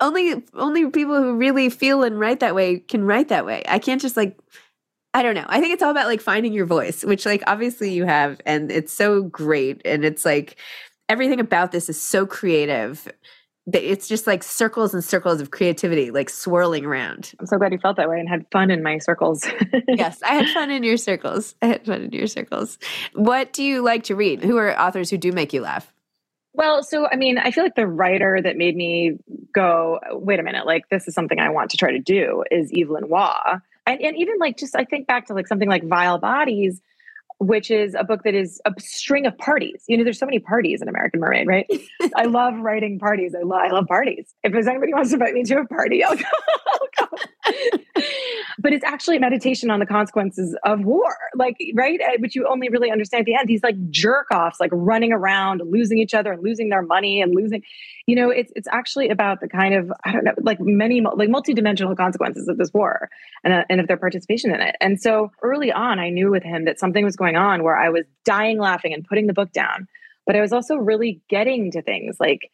only 0.00 0.42
only 0.54 0.88
people 0.90 1.22
who 1.22 1.36
really 1.36 1.68
feel 1.68 2.02
and 2.02 2.18
write 2.18 2.40
that 2.40 2.54
way 2.54 2.78
can 2.78 3.04
write 3.04 3.28
that 3.28 3.44
way. 3.44 3.62
I 3.68 3.78
can't 3.78 4.00
just 4.00 4.16
like 4.16 4.38
I 5.14 5.22
don't 5.22 5.34
know. 5.34 5.46
I 5.48 5.60
think 5.60 5.72
it's 5.72 5.82
all 5.82 5.90
about 5.90 6.06
like 6.06 6.20
finding 6.20 6.52
your 6.52 6.66
voice, 6.66 7.04
which 7.04 7.24
like 7.24 7.42
obviously 7.46 7.92
you 7.92 8.04
have, 8.04 8.40
and 8.44 8.70
it's 8.70 8.92
so 8.92 9.22
great. 9.22 9.80
And 9.84 10.04
it's 10.04 10.24
like 10.24 10.56
everything 11.08 11.40
about 11.40 11.72
this 11.72 11.88
is 11.88 12.00
so 12.00 12.26
creative. 12.26 13.10
That 13.66 13.82
it's 13.82 14.08
just 14.08 14.26
like 14.26 14.42
circles 14.42 14.94
and 14.94 15.04
circles 15.04 15.42
of 15.42 15.50
creativity, 15.50 16.10
like 16.10 16.30
swirling 16.30 16.86
around. 16.86 17.34
I'm 17.38 17.44
so 17.44 17.58
glad 17.58 17.72
you 17.72 17.78
felt 17.78 17.98
that 17.98 18.08
way 18.08 18.18
and 18.18 18.26
had 18.26 18.46
fun 18.50 18.70
in 18.70 18.82
my 18.82 18.96
circles. 18.96 19.46
yes, 19.88 20.22
I 20.22 20.34
had 20.34 20.48
fun 20.48 20.70
in 20.70 20.82
your 20.82 20.96
circles. 20.96 21.54
I 21.60 21.66
had 21.66 21.84
fun 21.84 22.02
in 22.04 22.12
your 22.12 22.28
circles. 22.28 22.78
What 23.12 23.52
do 23.52 23.62
you 23.62 23.82
like 23.82 24.04
to 24.04 24.14
read? 24.14 24.42
Who 24.42 24.56
are 24.56 24.78
authors 24.78 25.10
who 25.10 25.18
do 25.18 25.32
make 25.32 25.52
you 25.52 25.60
laugh? 25.60 25.92
Well, 26.54 26.82
so 26.82 27.08
I 27.10 27.16
mean, 27.16 27.36
I 27.36 27.50
feel 27.50 27.62
like 27.62 27.74
the 27.74 27.86
writer 27.86 28.40
that 28.42 28.56
made 28.56 28.74
me 28.74 29.18
go, 29.54 30.00
wait 30.12 30.40
a 30.40 30.42
minute, 30.42 30.64
like 30.64 30.88
this 30.88 31.06
is 31.06 31.14
something 31.14 31.38
I 31.38 31.50
want 31.50 31.70
to 31.72 31.76
try 31.76 31.92
to 31.92 31.98
do 31.98 32.44
is 32.50 32.72
Evelyn 32.74 33.08
Waugh 33.10 33.58
and, 33.88 34.00
and 34.00 34.16
even 34.16 34.38
like 34.38 34.56
just 34.56 34.76
I 34.76 34.84
think 34.84 35.06
back 35.06 35.26
to 35.26 35.34
like 35.34 35.46
something 35.46 35.68
like 35.68 35.84
Vile 35.84 36.18
Bodies, 36.18 36.80
which 37.40 37.70
is 37.70 37.94
a 37.94 38.02
book 38.02 38.22
that 38.24 38.34
is 38.34 38.60
a 38.64 38.72
string 38.78 39.26
of 39.26 39.36
parties. 39.38 39.84
You 39.86 39.96
know, 39.96 40.04
there's 40.04 40.18
so 40.18 40.26
many 40.26 40.40
parties 40.40 40.82
in 40.82 40.88
American 40.88 41.20
Mermaid, 41.20 41.46
right? 41.46 41.66
I 42.16 42.24
love 42.24 42.54
writing 42.58 42.98
parties. 42.98 43.34
I 43.34 43.44
love 43.44 43.60
I 43.60 43.70
love 43.70 43.86
parties. 43.86 44.34
If 44.42 44.52
there's 44.52 44.66
anybody 44.66 44.92
wants 44.92 45.10
to 45.10 45.16
invite 45.16 45.34
me 45.34 45.44
to 45.44 45.58
a 45.58 45.66
party, 45.66 46.02
I'll 46.02 46.16
go. 46.16 46.24
I'll 46.66 47.06
go. 47.06 47.18
but 48.58 48.72
it's 48.72 48.84
actually 48.84 49.16
a 49.16 49.20
meditation 49.20 49.70
on 49.70 49.78
the 49.78 49.86
consequences 49.86 50.56
of 50.64 50.84
war, 50.84 51.14
like 51.34 51.56
right, 51.74 52.00
uh, 52.00 52.16
which 52.18 52.34
you 52.34 52.46
only 52.48 52.68
really 52.68 52.90
understand 52.90 53.20
at 53.20 53.26
the 53.26 53.34
end. 53.34 53.48
These 53.48 53.62
like 53.62 53.90
jerk 53.90 54.30
offs, 54.32 54.58
like 54.60 54.70
running 54.72 55.12
around, 55.12 55.62
losing 55.64 55.98
each 55.98 56.14
other, 56.14 56.32
and 56.32 56.42
losing 56.42 56.68
their 56.68 56.82
money, 56.82 57.22
and 57.22 57.34
losing. 57.34 57.62
You 58.06 58.16
know, 58.16 58.30
it's 58.30 58.52
it's 58.56 58.68
actually 58.68 59.10
about 59.10 59.40
the 59.40 59.48
kind 59.48 59.74
of 59.74 59.92
I 60.04 60.12
don't 60.12 60.24
know, 60.24 60.34
like 60.42 60.58
many 60.60 61.00
like 61.00 61.28
multidimensional 61.28 61.96
consequences 61.96 62.48
of 62.48 62.58
this 62.58 62.72
war, 62.72 63.10
and 63.44 63.52
uh, 63.52 63.64
and 63.70 63.80
of 63.80 63.86
their 63.86 63.96
participation 63.96 64.52
in 64.52 64.60
it. 64.60 64.76
And 64.80 65.00
so 65.00 65.30
early 65.42 65.70
on, 65.70 65.98
I 65.98 66.10
knew 66.10 66.30
with 66.30 66.42
him 66.42 66.64
that 66.64 66.78
something 66.80 67.04
was 67.04 67.16
going 67.16 67.27
on 67.36 67.62
where 67.62 67.76
I 67.76 67.88
was 67.90 68.04
dying 68.24 68.58
laughing 68.58 68.92
and 68.92 69.06
putting 69.06 69.26
the 69.26 69.32
book 69.32 69.52
down, 69.52 69.88
but 70.26 70.36
I 70.36 70.40
was 70.40 70.52
also 70.52 70.76
really 70.76 71.20
getting 71.28 71.70
to 71.72 71.82
things 71.82 72.18
like 72.20 72.50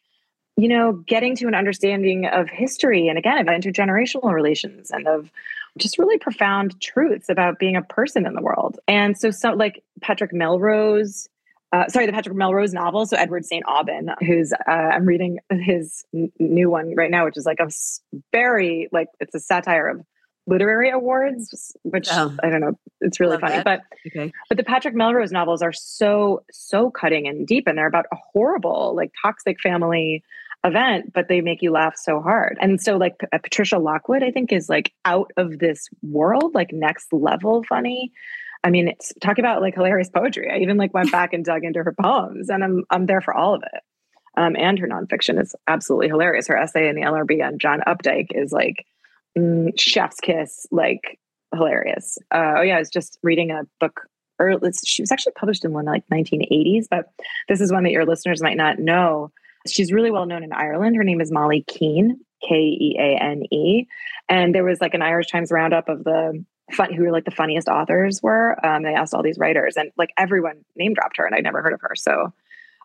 you 0.57 0.69
know, 0.69 0.93
getting 0.93 1.35
to 1.35 1.47
an 1.47 1.53
understanding 1.53 2.25
of 2.27 2.49
history 2.49 3.07
and 3.07 3.17
again 3.17 3.37
of 3.37 3.47
intergenerational 3.47 4.31
relations 4.31 4.89
and 4.89 5.07
of 5.07 5.29
just 5.77 5.99
really 5.99 6.17
profound 6.17 6.79
truths 6.81 7.27
about 7.29 7.59
being 7.59 7.75
a 7.75 7.81
person 7.81 8.25
in 8.25 8.33
the 8.33 8.41
world. 8.41 8.79
And 8.87 9.17
so, 9.17 9.31
so 9.31 9.51
like 9.51 9.83
Patrick 10.01 10.31
Melrose, 10.31 11.27
uh, 11.73 11.89
sorry, 11.89 12.05
the 12.05 12.13
Patrick 12.13 12.35
Melrose 12.35 12.73
novel. 12.73 13.05
So 13.05 13.17
Edward 13.17 13.43
St. 13.43 13.65
Aubyn, 13.65 14.15
who's 14.25 14.53
uh, 14.53 14.71
I'm 14.71 15.05
reading 15.05 15.39
his 15.49 16.05
n- 16.13 16.31
new 16.39 16.69
one 16.69 16.95
right 16.95 17.11
now, 17.11 17.25
which 17.25 17.35
is 17.35 17.45
like 17.45 17.59
a 17.59 17.69
very 18.31 18.87
like 18.93 19.09
it's 19.19 19.35
a 19.35 19.39
satire 19.39 19.89
of 19.89 20.05
literary 20.47 20.89
awards, 20.89 21.75
which 21.83 22.07
oh, 22.11 22.35
I 22.43 22.49
don't 22.49 22.61
know, 22.61 22.77
it's 23.01 23.19
really 23.19 23.37
funny. 23.37 23.55
That. 23.55 23.65
But 23.65 23.81
okay. 24.07 24.31
but 24.49 24.57
the 24.57 24.63
Patrick 24.63 24.95
Melrose 24.95 25.31
novels 25.31 25.61
are 25.61 25.73
so 25.73 26.43
so 26.51 26.89
cutting 26.89 27.27
and 27.27 27.47
deep, 27.47 27.67
and 27.67 27.77
they're 27.77 27.87
about 27.87 28.05
a 28.11 28.17
horrible 28.33 28.95
like 28.95 29.11
toxic 29.21 29.59
family 29.61 30.23
event, 30.63 31.13
but 31.13 31.27
they 31.27 31.41
make 31.41 31.61
you 31.61 31.71
laugh 31.71 31.93
so 31.95 32.19
hard. 32.19 32.57
And 32.59 32.81
so, 32.81 32.97
like 32.97 33.15
uh, 33.31 33.37
Patricia 33.37 33.77
Lockwood, 33.77 34.23
I 34.23 34.31
think 34.31 34.51
is 34.51 34.69
like 34.69 34.93
out 35.05 35.31
of 35.37 35.59
this 35.59 35.87
world, 36.01 36.53
like 36.53 36.71
next 36.73 37.11
level 37.13 37.63
funny. 37.63 38.11
I 38.63 38.71
mean, 38.71 38.87
it's 38.87 39.13
talk 39.21 39.37
about 39.37 39.61
like 39.61 39.75
hilarious 39.75 40.09
poetry. 40.09 40.49
I 40.51 40.57
even 40.57 40.77
like 40.77 40.93
went 40.93 41.11
back 41.11 41.33
and 41.33 41.45
dug 41.45 41.63
into 41.63 41.83
her 41.83 41.93
poems, 41.93 42.49
and 42.49 42.63
I'm 42.63 42.83
I'm 42.89 43.05
there 43.05 43.21
for 43.21 43.33
all 43.33 43.55
of 43.55 43.63
it. 43.63 43.81
Um, 44.37 44.55
and 44.57 44.77
her 44.79 44.87
nonfiction 44.87 45.39
is 45.41 45.55
absolutely 45.67 46.09
hilarious. 46.09 46.47
Her 46.47 46.57
essay 46.57 46.89
in 46.89 46.95
the 46.95 47.03
LRB 47.03 47.45
on 47.45 47.57
John 47.57 47.81
Updike 47.87 48.27
is 48.31 48.51
like 48.51 48.85
mm, 49.37 49.79
chef's 49.79 50.19
kiss, 50.19 50.65
like 50.71 51.19
hilarious. 51.53 52.17
Uh, 52.31 52.55
oh 52.57 52.61
yeah, 52.61 52.75
I 52.75 52.79
was 52.79 52.89
just 52.89 53.19
reading 53.23 53.51
a 53.51 53.63
book. 53.79 54.01
Or 54.37 54.59
she 54.83 55.01
was 55.01 55.13
actually 55.13 55.31
published 55.33 55.63
in 55.63 55.71
one 55.71 55.85
like 55.85 56.03
1980s, 56.11 56.87
but 56.91 57.09
this 57.47 57.61
is 57.61 57.71
one 57.71 57.83
that 57.83 57.91
your 57.91 58.05
listeners 58.05 58.41
might 58.41 58.57
not 58.57 58.79
know. 58.79 59.31
She's 59.65 59.93
really 59.93 60.11
well 60.11 60.25
known 60.25 60.43
in 60.43 60.51
Ireland. 60.51 60.97
Her 60.97 61.05
name 61.05 61.21
is 61.21 61.31
Molly 61.31 61.63
Keane, 61.67 62.19
K 62.45 62.55
E 62.55 62.97
A 62.99 63.23
N 63.23 63.43
E, 63.51 63.87
and 64.27 64.53
there 64.53 64.65
was 64.65 64.81
like 64.81 64.93
an 64.93 65.01
Irish 65.01 65.27
Times 65.27 65.51
roundup 65.51 65.87
of 65.87 66.03
the 66.03 66.43
fun 66.73 66.93
who 66.93 67.03
were 67.03 67.11
like 67.11 67.23
the 67.23 67.31
funniest 67.31 67.69
authors 67.69 68.21
were. 68.21 68.63
Um, 68.65 68.83
they 68.83 68.93
asked 68.93 69.13
all 69.13 69.23
these 69.23 69.37
writers, 69.37 69.77
and 69.77 69.91
like 69.97 70.11
everyone 70.17 70.65
name 70.75 70.93
dropped 70.93 71.15
her, 71.17 71.25
and 71.25 71.33
I'd 71.33 71.43
never 71.43 71.61
heard 71.61 71.73
of 71.73 71.81
her. 71.81 71.95
So 71.95 72.33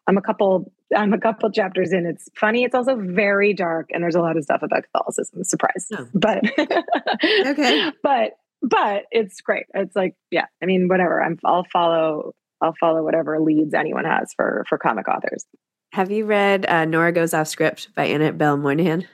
I'm 0.06 0.18
a 0.18 0.22
couple 0.22 0.72
I'm 0.96 1.12
a 1.12 1.18
couple 1.18 1.50
chapters 1.50 1.92
in. 1.92 2.06
It's 2.06 2.28
funny. 2.36 2.64
It's 2.64 2.74
also 2.74 2.96
very 2.96 3.54
dark, 3.54 3.90
and 3.92 4.02
there's 4.02 4.14
a 4.14 4.20
lot 4.20 4.36
of 4.36 4.44
stuff 4.44 4.62
about 4.62 4.84
Catholicism. 4.84 5.44
Surprise, 5.44 5.88
oh. 5.96 6.06
but 6.14 6.44
okay, 7.46 7.92
but 8.02 8.32
but 8.62 9.04
it's 9.10 9.40
great. 9.40 9.66
It's 9.74 9.94
like 9.94 10.14
yeah. 10.30 10.46
I 10.62 10.66
mean, 10.66 10.88
whatever. 10.88 11.22
I'm 11.22 11.38
I'll 11.44 11.66
follow 11.72 12.34
I'll 12.60 12.74
follow 12.78 13.02
whatever 13.02 13.40
leads 13.40 13.74
anyone 13.74 14.04
has 14.04 14.32
for 14.34 14.64
for 14.68 14.78
comic 14.78 15.08
authors. 15.08 15.46
Have 15.92 16.10
you 16.10 16.24
read 16.24 16.66
uh, 16.66 16.84
Nora 16.84 17.12
Goes 17.12 17.34
Off 17.34 17.48
Script 17.48 17.88
by 17.94 18.06
Annabelle 18.06 18.36
Bell 18.36 18.56
Monaghan? 18.56 19.06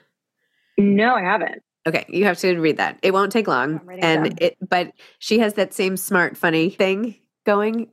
No, 0.79 1.15
I 1.15 1.23
haven't. 1.23 1.63
Okay, 1.87 2.05
you 2.09 2.25
have 2.25 2.39
to 2.39 2.59
read 2.59 2.79
that. 2.79 2.99
It 3.03 3.13
won't 3.13 3.33
take 3.33 3.49
long, 3.49 3.81
and 4.01 4.41
it. 4.43 4.57
But 4.61 4.93
she 5.19 5.39
has 5.39 5.55
that 5.55 5.73
same 5.73 5.97
smart, 5.97 6.37
funny 6.37 6.71
thing 6.71 7.17
going. 7.45 7.89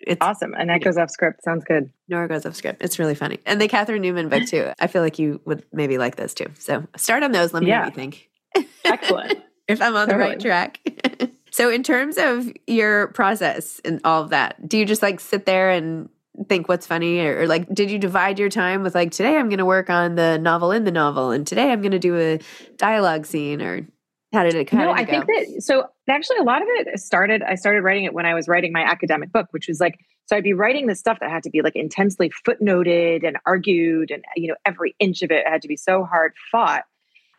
It's 0.00 0.18
awesome, 0.20 0.54
and 0.54 0.70
that 0.70 0.82
goes 0.82 0.96
off 0.96 1.10
script. 1.10 1.42
Sounds 1.42 1.64
good. 1.64 1.90
Nora 2.08 2.28
goes 2.28 2.46
off 2.46 2.54
script. 2.54 2.82
It's 2.82 2.98
really 2.98 3.14
funny, 3.14 3.38
and 3.46 3.60
the 3.60 3.68
Catherine 3.68 4.02
Newman 4.02 4.28
book 4.28 4.44
too. 4.48 4.70
I 4.78 4.86
feel 4.86 5.02
like 5.02 5.18
you 5.18 5.40
would 5.44 5.64
maybe 5.72 5.98
like 5.98 6.16
those 6.16 6.34
too. 6.34 6.46
So 6.58 6.86
start 6.96 7.22
on 7.22 7.32
those. 7.32 7.52
Let 7.52 7.62
me 7.62 7.68
yeah. 7.68 7.78
know 7.78 7.84
what 7.84 7.90
you 7.90 7.96
think. 7.96 8.30
Excellent. 8.84 9.42
if 9.66 9.82
I'm 9.82 9.96
on 9.96 10.08
totally. 10.08 10.24
the 10.24 10.30
right 10.30 10.40
track. 10.40 11.30
so, 11.50 11.70
in 11.70 11.82
terms 11.82 12.16
of 12.18 12.50
your 12.66 13.08
process 13.08 13.80
and 13.84 14.00
all 14.04 14.22
of 14.22 14.30
that, 14.30 14.68
do 14.68 14.78
you 14.78 14.84
just 14.84 15.02
like 15.02 15.20
sit 15.20 15.46
there 15.46 15.70
and 15.70 16.08
think 16.48 16.68
what's 16.68 16.86
funny 16.86 17.18
or, 17.20 17.42
or, 17.42 17.46
like 17.48 17.68
did 17.74 17.90
you 17.90 17.98
divide 17.98 18.38
your 18.38 18.48
time 18.48 18.84
with 18.84 18.94
like 18.94 19.10
today 19.10 19.36
i'm 19.36 19.48
going 19.48 19.58
to 19.58 19.64
work 19.64 19.90
on 19.90 20.14
the 20.14 20.38
novel 20.38 20.70
in 20.70 20.84
the 20.84 20.92
novel 20.92 21.32
and 21.32 21.48
today 21.48 21.72
i'm 21.72 21.80
going 21.80 21.90
to 21.90 21.98
do 21.98 22.16
a 22.16 22.38
dialogue 22.76 23.26
scene 23.26 23.60
or 23.60 23.84
how 24.32 24.42
did 24.42 24.54
it 24.54 24.66
kind 24.66 24.84
no, 24.84 24.90
of 24.90 24.96
i 24.96 25.04
think 25.04 25.26
that 25.26 25.62
so 25.62 25.88
actually 26.08 26.36
a 26.38 26.42
lot 26.42 26.62
of 26.62 26.68
it 26.68 26.98
started 27.00 27.42
i 27.42 27.54
started 27.54 27.82
writing 27.82 28.04
it 28.04 28.12
when 28.12 28.26
i 28.26 28.34
was 28.34 28.48
writing 28.48 28.72
my 28.72 28.82
academic 28.82 29.32
book 29.32 29.46
which 29.50 29.68
was 29.68 29.80
like 29.80 29.98
so 30.26 30.36
i'd 30.36 30.44
be 30.44 30.52
writing 30.52 30.86
this 30.86 30.98
stuff 30.98 31.18
that 31.20 31.30
had 31.30 31.42
to 31.42 31.50
be 31.50 31.62
like 31.62 31.76
intensely 31.76 32.30
footnoted 32.46 33.26
and 33.26 33.38
argued 33.46 34.10
and 34.10 34.24
you 34.36 34.48
know 34.48 34.56
every 34.64 34.94
inch 34.98 35.22
of 35.22 35.30
it 35.30 35.46
had 35.46 35.62
to 35.62 35.68
be 35.68 35.76
so 35.76 36.04
hard 36.04 36.32
fought 36.50 36.84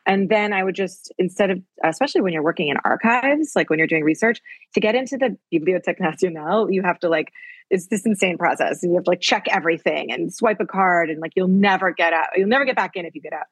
and 0.10 0.28
then 0.28 0.54
I 0.54 0.64
would 0.64 0.74
just, 0.74 1.12
instead 1.20 1.52
of, 1.52 1.62
especially 1.84 2.22
when 2.22 2.34
you're 2.34 2.42
working 2.42 2.70
in 2.70 2.78
archives, 2.84 3.52
like 3.56 3.70
when 3.70 3.78
you're 3.78 3.88
doing 3.88 4.04
research, 4.04 4.42
to 4.74 4.80
get 4.80 4.96
into 4.96 5.18
the 5.18 5.38
Bibliothèque 5.54 6.00
Nationale, 6.00 6.72
you 6.72 6.82
have 6.82 6.98
to 7.02 7.10
like, 7.10 7.32
it's 7.70 7.88
this 7.88 8.08
insane 8.08 8.36
process. 8.36 8.82
And 8.82 8.92
you 8.92 8.98
have 8.98 9.04
to 9.04 9.12
like 9.12 9.22
check 9.22 9.46
everything 9.52 10.12
and 10.12 10.34
swipe 10.34 10.60
a 10.60 10.66
card 10.66 11.12
and 11.12 11.20
like 11.20 11.34
you'll 11.36 11.48
never 11.48 11.92
get 11.92 12.12
out, 12.12 12.30
you'll 12.36 12.48
never 12.48 12.66
get 12.66 12.76
back 12.76 12.96
in 12.96 13.06
if 13.06 13.14
you 13.14 13.22
get 13.22 13.34
out. 13.34 13.46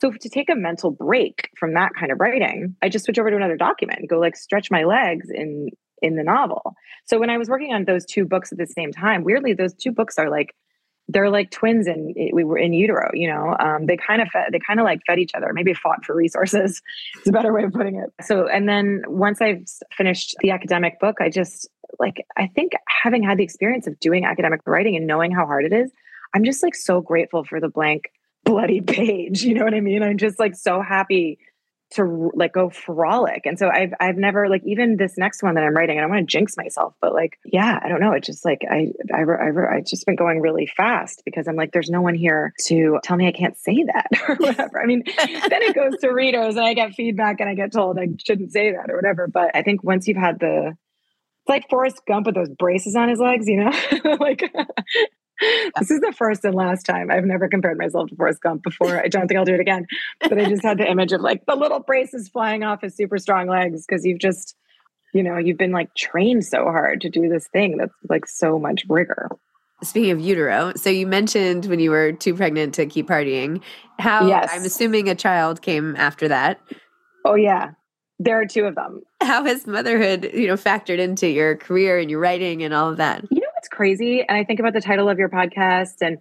So 0.00 0.10
to 0.10 0.28
take 0.28 0.50
a 0.50 0.54
mental 0.54 0.90
break 0.90 1.50
from 1.58 1.74
that 1.74 1.92
kind 1.98 2.12
of 2.12 2.20
writing, 2.20 2.76
I 2.82 2.88
just 2.88 3.04
switch 3.06 3.18
over 3.18 3.30
to 3.30 3.36
another 3.36 3.56
document 3.56 4.00
and 4.00 4.08
go 4.08 4.18
like 4.18 4.36
stretch 4.36 4.70
my 4.70 4.84
legs 4.84 5.28
in 5.30 5.70
in 6.02 6.16
the 6.16 6.22
novel. 6.22 6.74
So 7.06 7.18
when 7.18 7.30
I 7.30 7.38
was 7.38 7.48
working 7.48 7.72
on 7.72 7.84
those 7.84 8.04
two 8.04 8.26
books 8.26 8.52
at 8.52 8.58
the 8.58 8.66
same 8.66 8.92
time, 8.92 9.24
weirdly, 9.24 9.54
those 9.54 9.72
two 9.72 9.92
books 9.92 10.18
are 10.18 10.28
like 10.28 10.54
they're 11.08 11.30
like 11.30 11.50
twins 11.50 11.86
and 11.86 12.14
we 12.32 12.42
were 12.42 12.58
in 12.58 12.72
utero 12.72 13.10
you 13.14 13.28
know? 13.28 13.56
Um, 13.60 13.86
they 13.86 13.96
kind 13.96 14.20
of 14.20 14.28
fed, 14.28 14.48
they 14.50 14.58
kind 14.58 14.80
of 14.80 14.84
like 14.84 15.00
fed 15.06 15.18
each 15.20 15.34
other. 15.34 15.52
Maybe 15.52 15.72
fought 15.72 16.04
for 16.04 16.14
resources 16.14 16.82
it's 17.16 17.28
a 17.28 17.32
better 17.32 17.52
way 17.52 17.62
of 17.62 17.72
putting 17.72 17.96
it. 17.96 18.12
So 18.24 18.48
and 18.48 18.68
then 18.68 19.02
once 19.06 19.40
i've 19.40 19.64
finished 19.92 20.34
the 20.40 20.50
academic 20.50 20.98
book 21.00 21.16
i 21.20 21.30
just 21.30 21.68
like 21.98 22.26
i 22.36 22.46
think 22.48 22.72
having 23.02 23.22
had 23.22 23.38
the 23.38 23.44
experience 23.44 23.86
of 23.86 23.98
doing 24.00 24.24
academic 24.24 24.60
writing 24.66 24.96
and 24.96 25.06
knowing 25.06 25.30
how 25.30 25.46
hard 25.46 25.64
it 25.64 25.72
is 25.72 25.90
i'm 26.34 26.44
just 26.44 26.62
like 26.62 26.74
so 26.74 27.00
grateful 27.00 27.44
for 27.44 27.60
the 27.60 27.68
blank 27.68 28.10
bloody 28.46 28.80
page 28.80 29.42
you 29.42 29.54
know 29.54 29.64
what 29.64 29.74
i 29.74 29.80
mean 29.80 30.02
i'm 30.02 30.16
just 30.16 30.38
like 30.38 30.54
so 30.54 30.80
happy 30.80 31.38
to 31.88 32.30
like 32.34 32.52
go 32.52 32.68
frolic. 32.68 33.46
And 33.46 33.58
so 33.58 33.68
I've 33.68 33.94
I've 34.00 34.16
never 34.16 34.48
like 34.48 34.62
even 34.64 34.96
this 34.96 35.16
next 35.16 35.42
one 35.42 35.54
that 35.54 35.64
I'm 35.64 35.74
writing. 35.74 35.98
I 35.98 36.00
don't 36.00 36.10
want 36.10 36.28
to 36.28 36.30
jinx 36.30 36.56
myself, 36.56 36.94
but 37.00 37.14
like 37.14 37.38
yeah, 37.44 37.78
I 37.82 37.88
don't 37.88 38.00
know. 38.00 38.12
It's 38.12 38.26
just 38.26 38.44
like 38.44 38.62
I 38.68 38.88
I 39.14 39.22
I 39.22 39.76
I 39.76 39.80
just 39.86 40.04
been 40.04 40.16
going 40.16 40.40
really 40.40 40.66
fast 40.66 41.22
because 41.24 41.46
I'm 41.46 41.54
like 41.54 41.72
there's 41.72 41.90
no 41.90 42.00
one 42.00 42.14
here 42.14 42.52
to 42.66 42.98
tell 43.04 43.16
me 43.16 43.28
I 43.28 43.32
can't 43.32 43.56
say 43.56 43.84
that 43.84 44.08
or 44.28 44.34
whatever. 44.36 44.80
I 44.80 44.86
mean, 44.86 45.04
then 45.16 45.62
it 45.62 45.74
goes 45.74 45.98
to 46.00 46.10
readers 46.10 46.56
and 46.56 46.64
I 46.64 46.74
get 46.74 46.94
feedback 46.94 47.40
and 47.40 47.48
I 47.48 47.54
get 47.54 47.72
told 47.72 47.98
I 47.98 48.08
shouldn't 48.24 48.52
say 48.52 48.72
that 48.72 48.90
or 48.90 48.96
whatever. 48.96 49.28
But 49.28 49.52
I 49.54 49.62
think 49.62 49.84
once 49.84 50.08
you've 50.08 50.16
had 50.16 50.40
the 50.40 50.68
it's 50.68 51.48
like 51.48 51.70
Forrest 51.70 52.02
Gump 52.08 52.26
with 52.26 52.34
those 52.34 52.50
braces 52.50 52.96
on 52.96 53.08
his 53.08 53.20
legs, 53.20 53.46
you 53.46 53.58
know, 53.58 54.16
like 54.20 54.42
this 55.78 55.90
is 55.90 56.00
the 56.00 56.12
first 56.12 56.44
and 56.44 56.54
last 56.54 56.84
time 56.84 57.10
I've 57.10 57.24
never 57.24 57.48
compared 57.48 57.78
myself 57.78 58.08
to 58.10 58.16
Forrest 58.16 58.40
Gump 58.40 58.62
before. 58.62 58.98
I 58.98 59.08
don't 59.08 59.28
think 59.28 59.38
I'll 59.38 59.44
do 59.44 59.54
it 59.54 59.60
again. 59.60 59.86
But 60.20 60.38
I 60.38 60.44
just 60.46 60.62
had 60.62 60.78
the 60.78 60.90
image 60.90 61.12
of 61.12 61.20
like 61.20 61.44
the 61.46 61.56
little 61.56 61.80
braces 61.80 62.28
flying 62.28 62.62
off 62.62 62.82
his 62.82 62.96
super 62.96 63.18
strong 63.18 63.48
legs 63.48 63.84
because 63.86 64.04
you've 64.04 64.18
just, 64.18 64.56
you 65.12 65.22
know, 65.22 65.36
you've 65.36 65.58
been 65.58 65.72
like 65.72 65.94
trained 65.94 66.44
so 66.44 66.64
hard 66.64 67.02
to 67.02 67.10
do 67.10 67.28
this 67.28 67.46
thing 67.48 67.76
that's 67.76 67.94
like 68.08 68.26
so 68.26 68.58
much 68.58 68.84
rigor. 68.88 69.30
Speaking 69.82 70.10
of 70.10 70.20
utero, 70.20 70.72
so 70.74 70.88
you 70.88 71.06
mentioned 71.06 71.66
when 71.66 71.80
you 71.80 71.90
were 71.90 72.12
too 72.12 72.34
pregnant 72.34 72.74
to 72.74 72.86
keep 72.86 73.08
partying, 73.08 73.60
how 73.98 74.26
yes. 74.26 74.48
I'm 74.50 74.64
assuming 74.64 75.10
a 75.10 75.14
child 75.14 75.60
came 75.60 75.94
after 75.96 76.28
that. 76.28 76.60
Oh, 77.26 77.34
yeah. 77.34 77.72
There 78.18 78.40
are 78.40 78.46
two 78.46 78.64
of 78.64 78.74
them. 78.74 79.02
How 79.20 79.44
has 79.44 79.66
motherhood, 79.66 80.30
you 80.32 80.46
know, 80.46 80.54
factored 80.54 80.98
into 80.98 81.28
your 81.28 81.56
career 81.56 81.98
and 81.98 82.10
your 82.10 82.20
writing 82.20 82.62
and 82.62 82.72
all 82.72 82.88
of 82.88 82.96
that? 82.96 83.24
What's 83.66 83.76
crazy? 83.76 84.20
And 84.20 84.38
I 84.38 84.44
think 84.44 84.60
about 84.60 84.74
the 84.74 84.80
title 84.80 85.08
of 85.08 85.18
your 85.18 85.28
podcast 85.28 85.96
and 86.00 86.18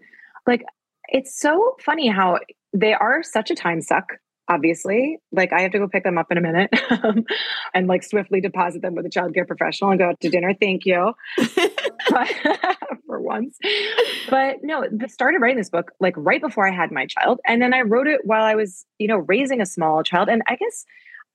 like 0.47 0.63
it's 1.07 1.39
so 1.39 1.75
funny 1.79 2.07
how 2.07 2.39
they 2.73 2.93
are 2.93 3.21
such 3.21 3.51
a 3.51 3.55
time 3.55 3.81
suck 3.81 4.13
obviously 4.47 5.17
like 5.31 5.51
i 5.51 5.61
have 5.61 5.71
to 5.71 5.79
go 5.79 5.87
pick 5.87 6.03
them 6.03 6.19
up 6.19 6.31
in 6.31 6.37
a 6.37 6.41
minute 6.41 6.69
um, 7.03 7.25
and 7.73 7.87
like 7.87 8.03
swiftly 8.03 8.39
deposit 8.39 8.83
them 8.83 8.93
with 8.93 9.03
a 9.03 9.09
child 9.09 9.33
care 9.33 9.43
professional 9.43 9.89
and 9.89 9.99
go 9.99 10.09
out 10.09 10.19
to 10.19 10.29
dinner 10.29 10.53
thank 10.61 10.85
you 10.85 11.13
but, 11.55 12.31
for 13.07 13.19
once 13.19 13.57
but 14.29 14.57
no 14.61 14.85
the 14.91 15.09
started 15.09 15.39
writing 15.41 15.57
this 15.57 15.71
book 15.71 15.91
like 15.99 16.13
right 16.15 16.41
before 16.41 16.67
i 16.67 16.71
had 16.71 16.91
my 16.91 17.07
child 17.07 17.39
and 17.47 17.59
then 17.59 17.73
i 17.73 17.81
wrote 17.81 18.05
it 18.05 18.21
while 18.23 18.43
i 18.43 18.53
was 18.53 18.85
you 18.99 19.07
know 19.07 19.17
raising 19.17 19.61
a 19.61 19.65
small 19.65 20.03
child 20.03 20.29
and 20.29 20.43
i 20.47 20.55
guess 20.55 20.85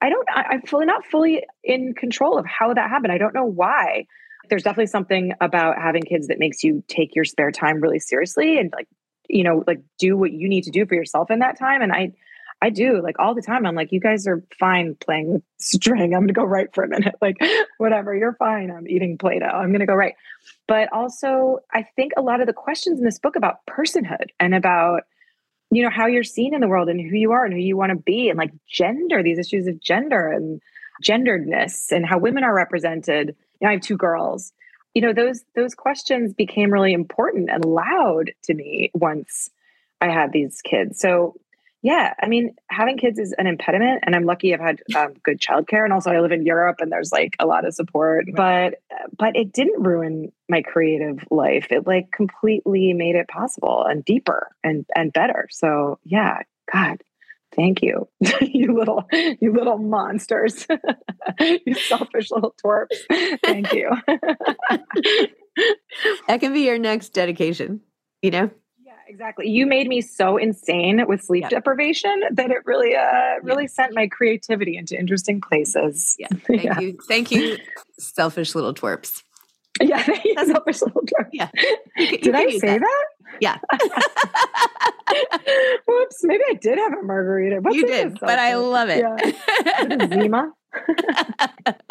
I 0.02 0.08
don't, 0.08 0.26
I, 0.34 0.44
I'm 0.52 0.62
fully 0.62 0.86
not 0.86 1.04
fully 1.04 1.44
in 1.62 1.92
control 1.94 2.38
of 2.38 2.46
how 2.46 2.72
that 2.72 2.88
happened. 2.88 3.12
I 3.12 3.18
don't 3.18 3.34
know 3.34 3.44
why. 3.44 4.06
There's 4.50 4.62
definitely 4.62 4.88
something 4.88 5.32
about 5.40 5.78
having 5.78 6.02
kids 6.02 6.28
that 6.28 6.38
makes 6.38 6.62
you 6.62 6.84
take 6.88 7.14
your 7.14 7.24
spare 7.24 7.50
time 7.50 7.80
really 7.80 8.00
seriously 8.00 8.58
and 8.58 8.72
like, 8.72 8.88
you 9.28 9.44
know, 9.44 9.64
like 9.66 9.80
do 9.98 10.16
what 10.16 10.32
you 10.32 10.48
need 10.48 10.64
to 10.64 10.70
do 10.70 10.84
for 10.86 10.94
yourself 10.94 11.30
in 11.30 11.38
that 11.38 11.58
time. 11.58 11.82
And 11.82 11.92
I, 11.92 12.12
I 12.62 12.70
do 12.70 13.00
like 13.02 13.18
all 13.18 13.34
the 13.34 13.42
time. 13.42 13.64
I'm 13.64 13.74
like, 13.74 13.92
you 13.92 14.00
guys 14.00 14.26
are 14.26 14.42
fine 14.58 14.94
playing 14.96 15.32
with 15.32 15.42
string. 15.58 16.14
I'm 16.14 16.26
to 16.26 16.34
go 16.34 16.44
write 16.44 16.74
for 16.74 16.84
a 16.84 16.88
minute. 16.88 17.14
Like, 17.22 17.36
whatever, 17.78 18.14
you're 18.14 18.34
fine. 18.34 18.70
I'm 18.70 18.88
eating 18.88 19.18
Play 19.18 19.38
Doh. 19.38 19.46
I'm 19.46 19.72
to 19.72 19.86
go 19.86 19.94
write. 19.94 20.14
But 20.66 20.92
also, 20.92 21.60
I 21.72 21.86
think 21.96 22.12
a 22.16 22.22
lot 22.22 22.40
of 22.40 22.46
the 22.46 22.52
questions 22.52 22.98
in 22.98 23.04
this 23.04 23.18
book 23.18 23.36
about 23.36 23.64
personhood 23.66 24.28
and 24.38 24.54
about 24.54 25.02
you 25.70 25.82
know 25.82 25.90
how 25.90 26.06
you're 26.06 26.24
seen 26.24 26.54
in 26.54 26.60
the 26.60 26.68
world 26.68 26.88
and 26.88 27.00
who 27.00 27.16
you 27.16 27.32
are 27.32 27.44
and 27.44 27.54
who 27.54 27.60
you 27.60 27.76
want 27.76 27.90
to 27.90 27.96
be 27.96 28.28
and 28.28 28.38
like 28.38 28.50
gender 28.68 29.22
these 29.22 29.38
issues 29.38 29.66
of 29.66 29.80
gender 29.80 30.28
and 30.28 30.60
genderedness 31.02 31.92
and 31.92 32.04
how 32.04 32.18
women 32.18 32.42
are 32.42 32.54
represented 32.54 33.36
i 33.64 33.72
have 33.72 33.80
two 33.80 33.96
girls 33.96 34.52
you 34.94 35.02
know 35.02 35.12
those 35.12 35.44
those 35.54 35.74
questions 35.74 36.32
became 36.32 36.72
really 36.72 36.92
important 36.92 37.50
and 37.50 37.64
loud 37.64 38.30
to 38.42 38.54
me 38.54 38.90
once 38.94 39.50
i 40.00 40.08
had 40.08 40.32
these 40.32 40.60
kids 40.62 40.98
so 40.98 41.34
yeah, 41.82 42.12
I 42.20 42.28
mean, 42.28 42.54
having 42.68 42.98
kids 42.98 43.18
is 43.18 43.34
an 43.38 43.46
impediment, 43.46 44.04
and 44.04 44.14
I'm 44.14 44.26
lucky 44.26 44.52
I've 44.52 44.60
had 44.60 44.82
um, 44.94 45.14
good 45.22 45.40
childcare, 45.40 45.82
and 45.82 45.94
also 45.94 46.10
I 46.10 46.20
live 46.20 46.32
in 46.32 46.44
Europe, 46.44 46.76
and 46.80 46.92
there's 46.92 47.10
like 47.10 47.36
a 47.38 47.46
lot 47.46 47.66
of 47.66 47.74
support. 47.74 48.26
But 48.34 48.82
but 49.16 49.34
it 49.34 49.52
didn't 49.52 49.82
ruin 49.82 50.30
my 50.48 50.60
creative 50.60 51.24
life. 51.30 51.68
It 51.70 51.86
like 51.86 52.10
completely 52.12 52.92
made 52.92 53.16
it 53.16 53.28
possible 53.28 53.84
and 53.84 54.04
deeper 54.04 54.48
and 54.62 54.84
and 54.94 55.10
better. 55.10 55.48
So 55.50 55.98
yeah, 56.04 56.40
God, 56.70 57.02
thank 57.54 57.82
you, 57.82 58.08
you 58.40 58.76
little 58.76 59.04
you 59.12 59.52
little 59.52 59.78
monsters, 59.78 60.66
you 61.40 61.74
selfish 61.74 62.30
little 62.30 62.54
twerps. 62.64 63.38
Thank 63.44 63.72
you. 63.72 63.90
that 66.28 66.40
can 66.40 66.52
be 66.52 66.60
your 66.60 66.78
next 66.78 67.10
dedication. 67.10 67.80
You 68.22 68.30
know 68.30 68.50
Yeah, 68.84 68.92
exactly. 69.08 69.48
You 69.48 69.66
made 69.66 69.88
me 69.88 70.00
so 70.00 70.36
insane 70.36 71.02
with 71.06 71.22
sleep 71.22 71.42
yep. 71.42 71.50
deprivation 71.50 72.22
that 72.32 72.50
it 72.50 72.58
really, 72.64 72.94
uh, 72.94 73.40
really 73.42 73.64
yep. 73.64 73.70
sent 73.70 73.94
my 73.94 74.06
creativity 74.08 74.76
into 74.76 74.98
interesting 74.98 75.40
places. 75.40 76.16
Yeah. 76.18 76.28
Thank 76.46 76.64
yeah. 76.64 76.80
you. 76.80 76.98
Thank 77.08 77.30
you, 77.30 77.58
selfish 77.98 78.54
little 78.54 78.74
twerps. 78.74 79.22
Yeah, 79.82 80.02
selfish 80.44 80.82
little 80.82 81.02
drunk. 81.06 81.28
Yeah. 81.32 81.48
You 81.96 82.06
can- 82.06 82.12
you 82.12 82.18
Did 82.18 82.34
I 82.34 82.50
say 82.58 82.78
that. 82.78 82.80
that? 82.80 83.06
Yeah. 83.40 83.56
Whoops, 85.86 86.18
maybe 86.24 86.42
I 86.50 86.54
did 86.54 86.78
have 86.78 86.92
a 86.92 87.02
margarita. 87.02 87.60
What's 87.60 87.76
you 87.76 87.86
did, 87.86 88.18
but 88.20 88.38
I 88.38 88.56
love 88.56 88.88
it. 88.90 88.98
Yeah. 88.98 89.16
Zima. 90.20 90.52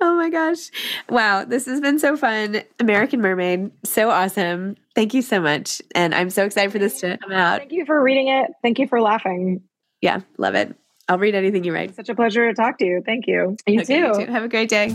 oh 0.00 0.16
my 0.16 0.30
gosh. 0.30 0.70
Wow. 1.08 1.44
This 1.44 1.66
has 1.66 1.80
been 1.80 1.98
so 1.98 2.16
fun. 2.16 2.62
American 2.78 3.20
Mermaid. 3.20 3.70
So 3.84 4.10
awesome. 4.10 4.76
Thank 4.94 5.14
you 5.14 5.22
so 5.22 5.40
much. 5.40 5.82
And 5.94 6.14
I'm 6.14 6.30
so 6.30 6.44
excited 6.44 6.70
for 6.72 6.78
this 6.78 7.00
to 7.00 7.18
come 7.18 7.32
out. 7.32 7.58
Thank 7.58 7.72
you 7.72 7.84
for 7.86 8.00
reading 8.02 8.28
it. 8.28 8.50
Thank 8.62 8.78
you 8.78 8.86
for 8.86 9.00
laughing. 9.00 9.62
Yeah. 10.00 10.20
Love 10.38 10.54
it. 10.54 10.74
I'll 11.08 11.18
read 11.18 11.34
anything 11.34 11.64
you 11.64 11.74
write. 11.74 11.94
Such 11.96 12.08
a 12.08 12.14
pleasure 12.14 12.48
to 12.48 12.54
talk 12.54 12.78
to 12.78 12.84
you. 12.86 13.02
Thank 13.04 13.26
you. 13.26 13.56
You 13.66 13.80
Okay, 13.82 14.00
too. 14.24 14.30
Have 14.32 14.44
a 14.44 14.48
great 14.48 14.68
day. 14.68 14.94